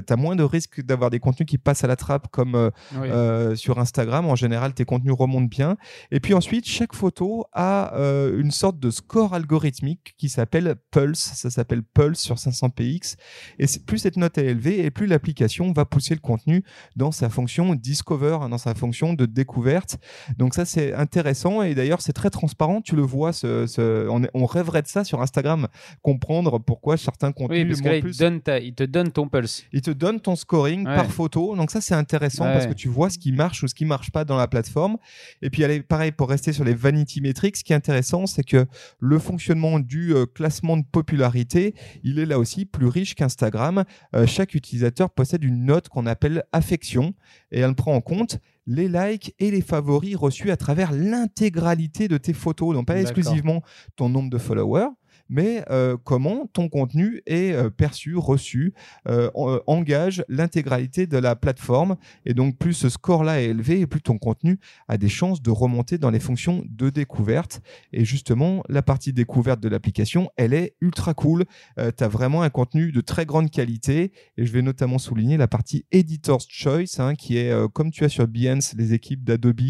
as 0.08 0.16
moins 0.16 0.34
de 0.34 0.42
risques 0.42 0.82
d'avoir 0.82 1.10
des 1.10 1.20
contenus 1.20 1.46
qui 1.46 1.58
passent 1.58 1.84
à 1.84 1.86
la 1.86 1.94
trappe 1.94 2.28
comme 2.32 2.56
euh, 2.56 2.70
euh, 2.94 3.54
sur 3.54 3.78
Instagram. 3.78 4.26
En 4.26 4.34
général, 4.34 4.74
tes 4.74 4.84
contenus 4.84 5.14
remontent 5.16 5.46
bien. 5.46 5.76
Et 6.10 6.18
puis 6.18 6.34
ensuite, 6.34 6.66
chaque 6.66 6.94
photo 6.94 7.44
a 7.52 7.94
euh, 7.94 8.40
une 8.40 8.50
sorte 8.50 8.80
de 8.80 8.90
score 8.90 9.34
algorithmique 9.34 10.14
qui 10.18 10.28
s'appelle 10.28 10.74
Pulse. 10.90 11.20
Ça 11.20 11.50
s'appelle 11.50 11.84
Pulse 11.84 12.18
sur 12.18 12.34
500px. 12.34 13.16
Et 13.60 13.66
plus 13.86 13.98
cette 13.98 14.16
note 14.16 14.36
est 14.38 14.46
élevée, 14.46 14.84
et 14.84 14.90
plus 14.90 15.06
l'application 15.06 15.72
va 15.72 15.84
pousser 15.84 16.14
le 16.14 16.20
contenu 16.20 16.64
dans 16.96 17.12
sa 17.12 17.28
fonction 17.28 17.76
Discover, 17.76 18.38
hein, 18.42 18.48
dans 18.48 18.58
sa 18.58 18.74
fonction 18.74 19.14
de 19.14 19.24
découverte. 19.24 19.98
Donc 20.36 20.54
ça, 20.54 20.64
c'est 20.64 20.94
intéressant. 20.94 21.62
Et 21.62 21.76
d'ailleurs, 21.76 22.00
c'est 22.00 22.12
très 22.12 22.30
transparent. 22.30 22.80
Tu 22.80 22.96
le 22.96 23.02
vois, 23.02 23.32
ce, 23.32 24.08
on 24.34 24.46
rêverait 24.46 24.82
de 24.82 24.88
ça 24.88 25.04
sur 25.04 25.22
Instagram, 25.22 25.68
comprendre 26.02 26.39
pourquoi 26.42 26.96
certains 26.96 27.32
contenus. 27.32 27.62
Oui, 27.62 27.68
parce 27.68 27.80
que 27.80 28.62
il, 28.62 28.74
te 28.74 28.84
donne 28.84 29.10
ton 29.10 29.28
pulse. 29.28 29.64
Il 29.72 29.80
te 29.82 29.90
donne 29.90 30.20
ton 30.20 30.36
scoring 30.36 30.84
par 30.84 31.10
photo. 31.10 31.56
Donc 31.56 31.70
ça, 31.70 31.80
c'est 31.80 31.94
intéressant 31.94 32.44
parce 32.44 32.66
que 32.66 32.72
tu 32.72 32.88
vois 32.88 33.10
ce 33.10 33.18
qui 33.18 33.32
marche 33.32 33.62
ou 33.62 33.68
ce 33.68 33.74
qui 33.74 33.84
marche 33.84 34.10
pas 34.10 34.24
dans 34.24 34.36
la 34.36 34.48
plateforme. 34.48 34.96
Et 35.42 35.50
puis, 35.50 35.64
allez, 35.64 35.82
pareil, 35.82 36.12
pour 36.12 36.28
rester 36.28 36.52
sur 36.52 36.64
les 36.64 36.74
vanity 36.74 37.20
metrics, 37.20 37.56
ce 37.56 37.64
qui 37.64 37.72
est 37.72 37.76
intéressant, 37.76 38.26
c'est 38.26 38.44
que 38.44 38.66
le 38.98 39.18
fonctionnement 39.18 39.80
du 39.80 40.14
euh, 40.14 40.26
classement 40.26 40.76
de 40.76 40.84
popularité, 40.90 41.74
il 42.02 42.18
est 42.18 42.26
là 42.26 42.38
aussi 42.38 42.64
plus 42.64 42.86
riche 42.86 43.14
qu'Instagram. 43.14 43.84
Euh, 44.14 44.26
chaque 44.26 44.54
utilisateur 44.54 45.10
possède 45.10 45.44
une 45.44 45.64
note 45.64 45.88
qu'on 45.88 46.06
appelle 46.06 46.44
affection 46.52 47.14
et 47.50 47.60
elle 47.60 47.74
prend 47.74 47.94
en 47.94 48.00
compte 48.00 48.38
les 48.66 48.88
likes 48.88 49.34
et 49.38 49.50
les 49.50 49.62
favoris 49.62 50.16
reçus 50.16 50.50
à 50.50 50.56
travers 50.56 50.92
l'intégralité 50.92 52.06
de 52.08 52.18
tes 52.18 52.32
photos, 52.32 52.74
donc 52.74 52.86
pas 52.86 53.00
exclusivement 53.00 53.62
ton 53.96 54.08
nombre 54.08 54.30
de 54.30 54.38
followers, 54.38 54.88
mais 55.28 55.64
euh, 55.70 55.96
comment 56.02 56.48
ton 56.52 56.68
contenu 56.68 57.22
est 57.26 57.52
euh, 57.52 57.70
perçu, 57.70 58.16
reçu, 58.16 58.74
euh, 59.08 59.30
engage 59.66 60.24
l'intégralité 60.28 61.06
de 61.06 61.18
la 61.18 61.36
plateforme? 61.36 61.96
Et 62.26 62.34
donc, 62.34 62.58
plus 62.58 62.74
ce 62.74 62.88
score-là 62.88 63.40
est 63.40 63.46
élevé, 63.46 63.86
plus 63.86 64.02
ton 64.02 64.18
contenu 64.18 64.58
a 64.88 64.98
des 64.98 65.08
chances 65.08 65.42
de 65.42 65.50
remonter 65.50 65.98
dans 65.98 66.10
les 66.10 66.20
fonctions 66.20 66.64
de 66.68 66.90
découverte. 66.90 67.60
Et 67.92 68.04
justement, 68.04 68.62
la 68.68 68.82
partie 68.82 69.12
découverte 69.12 69.60
de 69.60 69.68
l'application, 69.68 70.30
elle 70.36 70.54
est 70.54 70.74
ultra 70.80 71.14
cool. 71.14 71.44
tu 71.76 72.04
as 72.04 72.08
vraiment 72.08 72.42
un 72.42 72.50
contenu 72.50 72.92
de 72.92 73.00
très 73.00 73.26
grande 73.26 73.50
qualité. 73.50 74.12
Et 74.36 74.46
je 74.46 74.52
vais 74.52 74.62
notamment 74.62 74.98
souligner 74.98 75.36
la 75.36 75.48
partie 75.48 75.84
Editor's 75.92 76.46
Choice, 76.48 76.98
hein, 76.98 77.14
qui 77.14 77.36
est 77.36 77.52
comme 77.72 77.90
tu 77.90 78.04
as 78.04 78.08
sur 78.08 78.26
Behance, 78.26 78.74
les 78.76 78.94
équipes 78.94 79.24
d'Adobe 79.24 79.60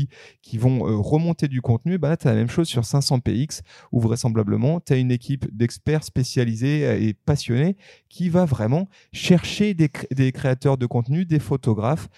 qui 0.42 0.58
vont 0.58 0.80
remonter 1.02 1.48
du 1.48 1.60
contenu. 1.60 1.98
Bah 1.98 2.16
tu 2.16 2.28
as 2.28 2.32
la 2.32 2.36
même 2.36 2.50
chose 2.50 2.68
sur 2.68 2.82
500px, 2.82 3.62
où 3.92 4.00
vraisemblablement, 4.00 4.80
tu 4.80 4.92
as 4.92 4.96
une 4.96 5.10
équipe 5.10 5.39
d'experts 5.52 6.04
spécialisés 6.04 7.08
et 7.08 7.14
passionnés 7.14 7.76
qui 8.08 8.28
va 8.28 8.44
vraiment 8.44 8.88
chercher 9.12 9.74
des 9.74 10.32
créateurs 10.32 10.78
de 10.78 10.86
contenu, 10.86 11.24
des 11.24 11.38
photographes 11.38 12.08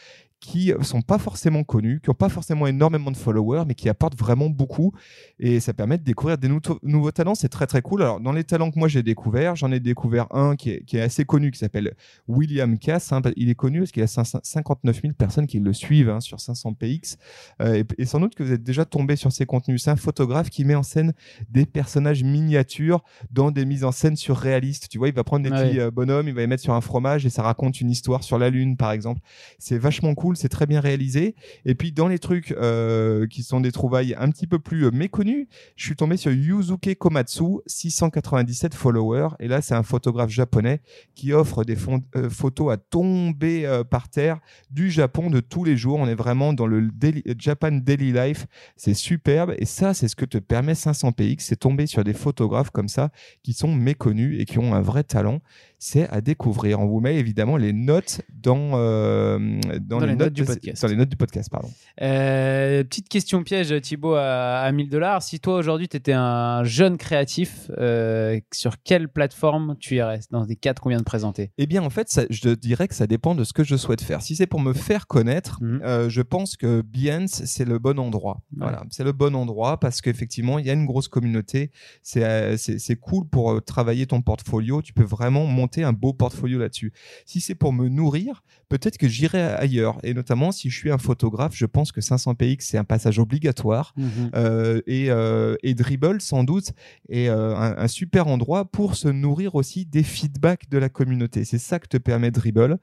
qui 0.43 0.73
sont 0.83 1.03
pas 1.03 1.19
forcément 1.19 1.63
connus, 1.63 2.01
qui 2.03 2.11
n'ont 2.11 2.15
pas 2.15 2.29
forcément 2.29 2.67
énormément 2.67 3.13
de 3.13 3.17
followers, 3.17 3.63
mais 3.67 3.75
qui 3.75 3.89
apportent 3.89 4.19
vraiment 4.19 4.51
beaucoup. 4.51 4.93
Et 5.39 5.61
ça 5.61 5.73
permet 5.73 5.99
de 5.99 6.03
découvrir 6.03 6.37
des 6.37 6.49
nouveaux 6.83 7.13
talents. 7.13 7.37
C'est 7.37 7.49
très 7.49 7.69
très 7.69 7.81
cool. 7.81 8.03
Alors, 8.03 8.21
dans 8.21 8.33
les 8.33 8.43
talents 8.43 8.73
que 8.73 8.79
moi 8.79 8.89
j'ai 8.89 9.05
découverts, 9.05 9.55
j'en 9.55 9.71
ai 9.71 9.79
découvert 9.79 10.27
un 10.35 10.57
qui 10.57 10.71
est, 10.71 11.01
assez 11.01 11.25
connu, 11.25 11.53
qui 11.53 11.61
s'appelle 11.61 11.95
William 12.27 12.77
Cass. 12.77 13.13
Hein. 13.13 13.23
Il 13.37 13.51
est 13.51 13.55
connu 13.55 13.79
parce 13.79 13.93
qu'il 13.93 14.01
y 14.01 14.05
a 14.05 14.09
59 14.09 15.01
000 15.01 15.15
personnes 15.15 15.47
qui 15.47 15.61
le 15.61 15.73
suivent 15.73 16.11
hein, 16.11 16.21
sur 16.21 16.41
500 16.41 16.75
PX. 16.75 17.19
Euh, 17.61 17.85
et, 17.97 18.05
sans 18.05 18.19
doute 18.19 18.35
que 18.35 18.43
vous 18.43 18.53
êtes 18.53 18.65
déjà 18.65 18.85
tombé 18.85 19.15
sur 19.15 19.31
ses 19.31 19.47
contenus. 19.47 19.85
C'est 19.85 19.91
un 19.91 19.97
photographe 19.97 20.51
qui 20.51 20.65
met 20.65 20.75
en 20.75 20.83
scène 20.83 21.13
des 21.51 21.67
personnages 21.67 22.25
miniatures 22.25 23.05
dans 23.31 23.53
des 23.53 23.65
mises 23.65 23.85
en 23.85 23.93
scène 23.93 24.17
surréalistes. 24.17 24.89
Tu 24.89 24.99
vois, 24.99 25.07
il 25.07 25.15
va 25.15 25.23
prendre 25.23 25.45
des 25.45 25.51
petits 25.51 25.79
euh, 25.79 25.93
bonhommes, 25.93 26.27
il 26.27 26.35
va 26.35 26.41
les 26.41 26.49
mettre 26.49 26.65
sur 26.65 26.75
un 26.75 26.81
fromage 26.81 27.25
et 27.27 27.31
ça 27.31 27.43
raconte 27.43 27.81
une 27.81 27.91
histoire 27.91 28.25
sur 28.25 28.39
la 28.39 28.51
Lune, 28.51 28.77
par 28.77 28.91
exemple. 28.91 29.21
C'est 29.61 29.79
vachement 29.79 30.17
cool 30.17 30.32
c'est 30.37 30.49
très 30.49 30.67
bien 30.67 30.81
réalisé. 30.81 31.35
Et 31.65 31.75
puis 31.75 31.93
dans 31.93 32.09
les 32.09 32.19
trucs 32.19 32.53
euh, 32.53 33.27
qui 33.27 33.43
sont 33.43 33.61
des 33.61 33.73
trouvailles 33.73 34.15
un 34.19 34.31
petit 34.31 34.47
peu 34.47 34.59
plus 34.59 34.87
euh, 34.87 34.91
méconnues, 34.91 35.49
je 35.77 35.87
suis 35.87 35.97
tombé 35.97 36.17
sur 36.17 36.33
Yuzuke 36.33 36.95
Komatsu, 36.99 37.61
697 37.67 38.75
followers. 38.75 39.29
Et 39.41 39.49
là, 39.49 39.63
c'est 39.63 39.75
un 39.75 39.83
photographe 39.83 40.31
japonais 40.31 40.81
qui 41.15 41.33
offre 41.33 41.65
des 41.65 41.77
euh, 42.17 42.31
photos 42.31 42.73
à 42.73 42.77
tomber 42.77 43.83
par 43.91 44.09
terre 44.09 44.41
du 44.71 44.91
Japon 44.91 45.31
de 45.31 45.41
tous 45.41 45.65
les 45.65 45.77
jours. 45.77 45.99
On 45.99 46.07
est 46.07 46.15
vraiment 46.15 46.53
dans 46.53 46.67
le 46.67 46.91
Japan 47.39 47.73
Daily 47.73 48.13
Life. 48.13 48.47
C'est 48.77 48.95
superbe. 48.95 49.55
Et 49.59 49.65
ça, 49.65 49.95
c'est 49.95 50.09
ce 50.09 50.17
que 50.17 50.25
te 50.25 50.39
permet 50.39 50.73
500px, 50.73 51.41
c'est 51.41 51.57
tomber 51.57 51.87
sur 51.87 52.05
des 52.05 52.13
photographes 52.13 52.71
comme 52.71 52.89
ça 52.89 53.11
qui 53.43 53.53
sont 53.53 53.75
méconnus 53.75 54.41
et 54.41 54.45
qui 54.45 54.59
ont 54.59 54.75
un 54.75 54.81
vrai 54.81 55.05
talent 55.05 55.41
c'est 55.85 56.09
à 56.11 56.21
découvrir. 56.21 56.79
On 56.79 56.87
vous 56.87 57.01
met 57.01 57.17
évidemment 57.17 57.57
les 57.57 57.73
notes 57.73 58.21
dans, 58.33 58.71
euh, 58.75 59.59
dans, 59.81 59.99
les, 59.99 60.15
notes, 60.15 60.33
du 60.33 60.45
podcast. 60.45 60.81
Dans 60.81 60.87
les 60.87 60.95
notes 60.95 61.09
du 61.09 61.17
podcast, 61.17 61.51
pardon. 61.51 61.69
Euh, 62.01 62.85
petite 62.85 63.09
question 63.09 63.43
piège, 63.43 63.75
Thibaut, 63.81 64.15
à, 64.15 64.71
1000 64.71 64.89
dollars. 64.89 65.25
Si 65.25 65.41
toi 65.41 65.57
aujourd'hui 65.57 65.89
tu 65.89 65.97
étais 65.97 66.13
un 66.13 66.63
jeune 66.63 66.99
créatif, 66.99 67.69
euh, 67.79 68.39
sur 68.53 68.81
quelle 68.85 69.09
plateforme 69.09 69.75
tu 69.81 69.97
irais? 69.97 70.21
Dans 70.31 70.47
des 70.47 70.55
quatre 70.55 70.81
qu'on 70.81 70.91
vient 70.91 71.01
de 71.01 71.03
présenter 71.03 71.51
Eh 71.59 71.67
bien, 71.67 71.83
en 71.83 71.91
fait, 71.91 72.09
ça, 72.09 72.23
je 72.31 72.51
dirais 72.51 72.87
que 72.87 72.95
ça 72.95 73.09
dépend 73.09 73.35
de 73.35 73.43
ce 73.43 73.53
que 73.53 73.65
je 73.65 73.75
souhaite 73.75 74.03
faire. 74.03 74.23
Si 74.23 74.37
c'est 74.37 74.47
pour 74.47 74.61
me 74.61 74.75
faire 74.75 75.09
connaître, 75.09 75.59
mhm. 75.61 76.09
je 76.09 76.23
pense 76.23 76.57
que 76.57 76.83
Behance, 76.83 77.45
c'est 77.45 77.65
le 77.65 77.81
bon 77.81 77.99
endroit. 77.99 78.41
Voilà, 78.57 78.85
c'est 78.91 79.03
le 79.03 79.13
bon 79.13 79.35
endroit 79.35 79.81
parce 79.81 80.01
qu'effectivement, 80.01 80.61
il 80.61 80.67
y 80.67 80.71
a 80.71 80.75
une 80.75 80.87
grosse 80.87 81.09
communauté. 81.09 81.73
C'est 82.05 82.97
cool 83.01 83.29
pour 83.29 83.61
travailler 83.65 84.07
ton 84.07 84.23
portfolio. 84.23 84.81
Tu 84.81 84.93
peux 84.93 85.03
vraiment 85.03 85.45
monter 85.45 85.72
un 85.81 85.93
beau 85.93 86.13
portfolio 86.13 86.59
là-dessus. 86.59 86.93
Si 87.25 87.41
c'est 87.41 87.55
pour 87.55 87.73
me 87.73 87.89
nourrir, 87.89 88.43
peut-être 88.69 88.99
que 88.99 89.09
j'irai 89.09 89.41
ailleurs. 89.41 89.99
Et 90.03 90.15
notamment, 90.15 90.53
si 90.53 90.71
je 90.71 90.77
suis 90.77 90.91
un 90.91 90.99
photographe, 90.99 91.53
je 91.55 91.67
pense 91.67 91.93
que 91.93 92.01
500px, 92.01 92.57
c'est 92.61 92.79
un 92.79 92.85
passage 92.85 93.19
obligatoire. 93.19 93.95
Mhm. 93.97 94.31
Euh, 94.35 94.81
et, 94.87 95.11
euh, 95.11 95.57
et, 95.63 95.75
Dribble, 95.75 96.21
sans 96.21 96.45
doute, 96.45 96.73
est 97.09 97.29
euh, 97.29 97.55
un, 97.57 97.89
super 97.89 98.27
endroit 98.27 98.65
pour 98.65 98.97
se 98.97 99.09
nourrir 99.09 99.55
aussi 99.55 99.85
des 99.85 100.03
feedbacks 100.03 100.69
de 100.71 100.79
la 100.79 100.89
communauté. 100.89 101.45
C'est 101.45 101.59
ça 101.59 101.79
que 101.79 101.87
te 101.87 101.97
permet 101.97 102.31
Dribble, 102.31 102.79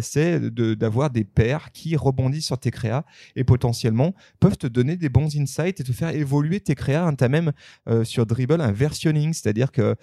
c'est 0.00 0.40
d'avoir 0.40 1.10
des 1.10 1.24
pairs 1.24 1.70
qui 1.72 1.96
rebondissent 1.96 2.46
sur 2.46 2.58
tes 2.58 2.70
créas 2.70 3.04
et 3.36 3.44
potentiellement 3.44 4.14
peuvent 4.40 4.56
te 4.56 4.66
donner 4.66 4.96
des 4.96 5.08
bons 5.08 5.36
insights 5.36 5.80
et 5.80 5.84
te 5.84 5.92
faire 5.92 6.14
évoluer 6.14 6.60
tes 6.60 6.74
créas. 6.74 7.10
Tu 7.16 7.24
as 7.24 7.28
même 7.28 7.52
sur 8.04 8.26
Dribble 8.26 8.60
un 8.60 8.72
versionning, 8.72 9.32
c'est-à-dire 9.32 9.70
que 9.70 9.96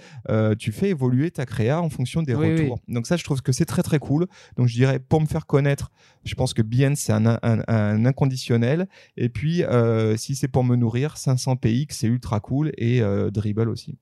tu 0.55 0.71
fais 0.71 0.89
évoluer 0.89 1.31
ta 1.31 1.45
créa 1.45 1.81
en 1.81 1.89
fonction 1.89 2.08
des 2.23 2.33
retours. 2.33 2.79
Donc 2.87 3.07
ça, 3.07 3.17
je 3.17 3.23
trouve 3.23 3.41
que 3.41 3.51
c'est 3.51 3.65
très 3.65 3.83
très 3.83 3.99
cool. 3.99 4.27
Donc 4.57 4.67
je 4.67 4.73
dirais, 4.73 4.99
pour 4.99 5.21
me 5.21 5.25
faire 5.25 5.45
connaître, 5.45 5.91
je 6.23 6.35
pense 6.35 6.53
que 6.53 6.61
Bien 6.61 6.95
c'est 6.95 7.13
un, 7.13 7.39
un, 7.41 8.05
inconditionnel. 8.05 8.87
Et 9.17 9.29
puis, 9.29 9.63
euh, 9.63 10.17
si 10.17 10.35
c'est 10.35 10.47
pour 10.47 10.63
me 10.63 10.75
nourrir, 10.75 11.17
500 11.17 11.57
PX, 11.57 11.87
c'est 11.89 12.07
ultra 12.07 12.39
cool. 12.39 12.71
Et 12.77 13.01
euh, 13.01 13.31
Dribble 13.31 13.69
aussi. 13.69 13.97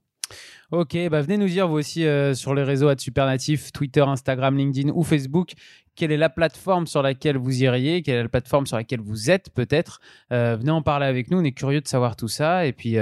Ok, 0.72 0.98
bah 1.10 1.22
venez 1.22 1.38
nous 1.38 1.48
dire 1.48 1.70
vous 1.70 1.78
aussi 1.78 2.06
euh, 2.06 2.34
sur 2.34 2.54
les 2.54 2.63
réseaux 2.63 2.89
Supernatif, 2.98 3.72
Twitter, 3.72 4.02
Instagram, 4.02 4.58
LinkedIn 4.58 4.89
ou 4.93 5.04
Facebook, 5.04 5.54
quelle 5.96 6.12
est 6.12 6.17
la 6.17 6.30
plateforme 6.30 6.86
sur 6.86 7.02
laquelle 7.02 7.38
vous 7.38 7.63
iriez, 7.63 8.02
quelle 8.02 8.17
est 8.17 8.24
la 8.24 8.30
plateforme 8.30 8.65
sur 8.65 8.76
laquelle 8.76 9.00
vous 9.00 9.32
êtes 9.32 9.50
peut-être. 9.52 10.02
venez 10.30 10.72
en 10.72 10.82
parler 10.82 11.06
avec 11.06 11.32
nous, 11.32 11.39
on 11.39 11.43
est 11.46 11.54
curieux 11.54 11.80
de 11.80 11.88
savoir 11.88 12.17
tout 12.17 12.28
ça. 12.28 12.65
Et 12.65 12.74
puis 12.74 12.98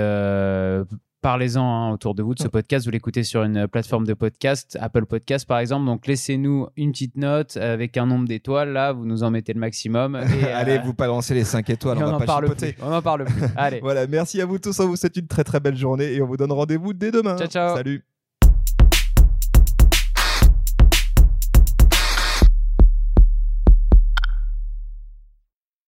parlez-en 1.25 1.63
hein, 1.63 1.91
autour 1.91 2.13
de 2.13 2.21
vous 2.21 2.35
de 2.35 2.39
ce 2.39 2.47
podcast. 2.47 2.85
Vous 2.85 2.91
l'écoutez 2.91 3.23
sur 3.23 3.41
une 3.41 3.67
plateforme 3.67 4.05
de 4.05 4.13
podcast, 4.13 4.77
Apple 4.79 5.07
Podcast 5.07 5.47
par 5.47 5.57
exemple. 5.57 5.87
Donc 5.87 6.05
laissez-nous 6.05 6.67
une 6.77 6.91
petite 6.91 7.17
note 7.17 7.57
avec 7.57 7.97
un 7.97 8.05
nombre 8.05 8.27
d'étoiles. 8.27 8.69
Là, 8.69 8.93
vous 8.93 9.07
nous 9.07 9.23
en 9.23 9.31
mettez 9.31 9.53
le 9.53 9.59
maximum. 9.59 10.15
Et, 10.15 10.45
Allez, 10.53 10.77
euh, 10.77 10.81
vous 10.85 10.93
balancez 10.93 11.33
les 11.33 11.43
5 11.43 11.67
étoiles. 11.71 11.97
On, 11.97 12.09
on, 12.09 12.13
en 12.13 12.19
parle 12.19 12.53
plus. 12.53 12.75
on 12.79 12.93
en 12.93 13.01
parle 13.01 13.25
plus. 13.25 13.41
Allez. 13.57 13.79
voilà, 13.79 14.05
merci 14.05 14.39
à 14.39 14.45
vous 14.45 14.59
tous. 14.59 14.79
On 14.79 14.87
vous 14.87 14.97
souhaite 14.97 15.17
une 15.17 15.27
très 15.27 15.43
très 15.43 15.59
belle 15.59 15.77
journée 15.77 16.13
et 16.13 16.21
on 16.21 16.27
vous 16.27 16.37
donne 16.37 16.51
rendez-vous 16.51 16.93
dès 16.93 17.09
demain. 17.09 17.37
Ciao, 17.37 17.47
ciao. 17.47 17.75
Salut. 17.75 18.14